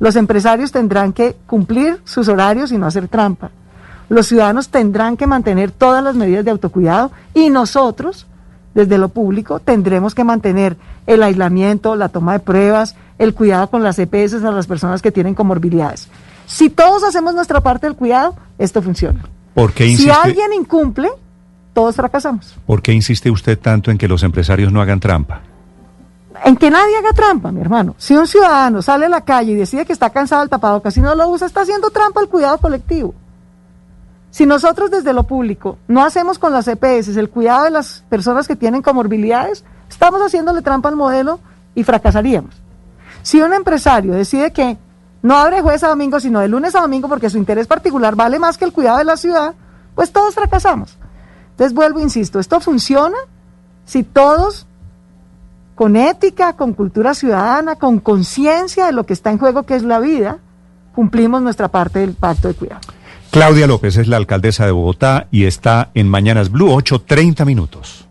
Los 0.00 0.16
empresarios 0.16 0.70
tendrán 0.70 1.12
que 1.12 1.36
cumplir 1.46 2.00
sus 2.04 2.28
horarios 2.28 2.70
y 2.70 2.78
no 2.78 2.86
hacer 2.86 3.08
trampa. 3.08 3.50
Los 4.08 4.26
ciudadanos 4.26 4.68
tendrán 4.68 5.16
que 5.16 5.26
mantener 5.26 5.70
todas 5.70 6.02
las 6.02 6.14
medidas 6.14 6.44
de 6.44 6.50
autocuidado 6.50 7.10
y 7.34 7.50
nosotros, 7.50 8.26
desde 8.74 8.96
lo 8.96 9.08
público, 9.08 9.60
tendremos 9.60 10.14
que 10.14 10.24
mantener 10.24 10.76
el 11.06 11.22
aislamiento, 11.22 11.96
la 11.96 12.08
toma 12.08 12.34
de 12.34 12.40
pruebas, 12.40 12.96
el 13.18 13.34
cuidado 13.34 13.68
con 13.68 13.82
las 13.82 13.98
EPS 13.98 14.34
a 14.44 14.52
las 14.52 14.66
personas 14.66 15.02
que 15.02 15.12
tienen 15.12 15.34
comorbilidades. 15.34 16.08
Si 16.46 16.70
todos 16.70 17.04
hacemos 17.04 17.34
nuestra 17.34 17.60
parte 17.60 17.86
del 17.86 17.96
cuidado, 17.96 18.36
esto 18.58 18.80
funciona. 18.80 19.24
¿Por 19.52 19.72
qué? 19.72 19.96
Si 19.96 20.08
alguien 20.08 20.52
incumple, 20.54 21.10
todos 21.72 21.96
fracasamos. 21.96 22.56
¿Por 22.66 22.82
qué 22.82 22.92
insiste 22.92 23.30
usted 23.30 23.58
tanto 23.58 23.90
en 23.90 23.98
que 23.98 24.08
los 24.08 24.22
empresarios 24.22 24.72
no 24.72 24.80
hagan 24.80 25.00
trampa? 25.00 25.42
En 26.44 26.56
que 26.56 26.70
nadie 26.70 26.96
haga 26.96 27.12
trampa, 27.12 27.50
mi 27.50 27.60
hermano. 27.60 27.94
Si 27.98 28.16
un 28.16 28.26
ciudadano 28.26 28.82
sale 28.82 29.06
a 29.06 29.08
la 29.08 29.22
calle 29.22 29.52
y 29.52 29.56
decide 29.56 29.84
que 29.84 29.92
está 29.92 30.10
cansado 30.10 30.40
del 30.40 30.50
tapabocas 30.50 30.96
y 30.96 31.00
no 31.00 31.14
lo 31.14 31.28
usa, 31.28 31.46
está 31.46 31.62
haciendo 31.62 31.90
trampa 31.90 32.20
al 32.20 32.28
cuidado 32.28 32.58
colectivo. 32.58 33.14
Si 34.30 34.46
nosotros 34.46 34.90
desde 34.90 35.12
lo 35.12 35.24
público 35.24 35.78
no 35.88 36.04
hacemos 36.04 36.38
con 36.38 36.52
las 36.52 36.68
EPS 36.68 37.16
el 37.16 37.30
cuidado 37.30 37.64
de 37.64 37.70
las 37.70 38.04
personas 38.08 38.46
que 38.46 38.56
tienen 38.56 38.82
comorbilidades, 38.82 39.64
estamos 39.88 40.20
haciéndole 40.20 40.62
trampa 40.62 40.88
al 40.88 40.96
modelo 40.96 41.40
y 41.74 41.82
fracasaríamos. 41.82 42.54
Si 43.22 43.40
un 43.40 43.52
empresario 43.52 44.12
decide 44.12 44.52
que 44.52 44.76
no 45.22 45.36
abre 45.36 45.60
jueves 45.60 45.82
a 45.82 45.88
domingo, 45.88 46.20
sino 46.20 46.40
de 46.40 46.48
lunes 46.48 46.74
a 46.74 46.80
domingo 46.80 47.08
porque 47.08 47.30
su 47.30 47.38
interés 47.38 47.66
particular 47.66 48.14
vale 48.14 48.38
más 48.38 48.56
que 48.58 48.64
el 48.64 48.72
cuidado 48.72 48.98
de 48.98 49.04
la 49.04 49.16
ciudad, 49.16 49.54
pues 49.94 50.12
todos 50.12 50.34
fracasamos. 50.34 50.96
Entonces 51.58 51.74
vuelvo, 51.74 51.98
insisto, 51.98 52.38
esto 52.38 52.60
funciona 52.60 53.16
si 53.84 54.04
todos 54.04 54.68
con 55.74 55.96
ética, 55.96 56.52
con 56.52 56.72
cultura 56.72 57.14
ciudadana, 57.14 57.74
con 57.74 57.98
conciencia 57.98 58.86
de 58.86 58.92
lo 58.92 59.04
que 59.04 59.12
está 59.12 59.32
en 59.32 59.38
juego, 59.38 59.64
que 59.64 59.74
es 59.74 59.82
la 59.82 59.98
vida, 59.98 60.38
cumplimos 60.94 61.42
nuestra 61.42 61.66
parte 61.66 61.98
del 61.98 62.14
pacto 62.14 62.46
de 62.46 62.54
cuidado. 62.54 62.82
Claudia 63.32 63.66
López 63.66 63.96
es 63.96 64.06
la 64.06 64.18
alcaldesa 64.18 64.66
de 64.66 64.70
Bogotá 64.70 65.26
y 65.32 65.46
está 65.46 65.90
en 65.94 66.08
Mañanas 66.08 66.52
Blue, 66.52 66.68
8.30 66.68 67.44
minutos. 67.44 68.06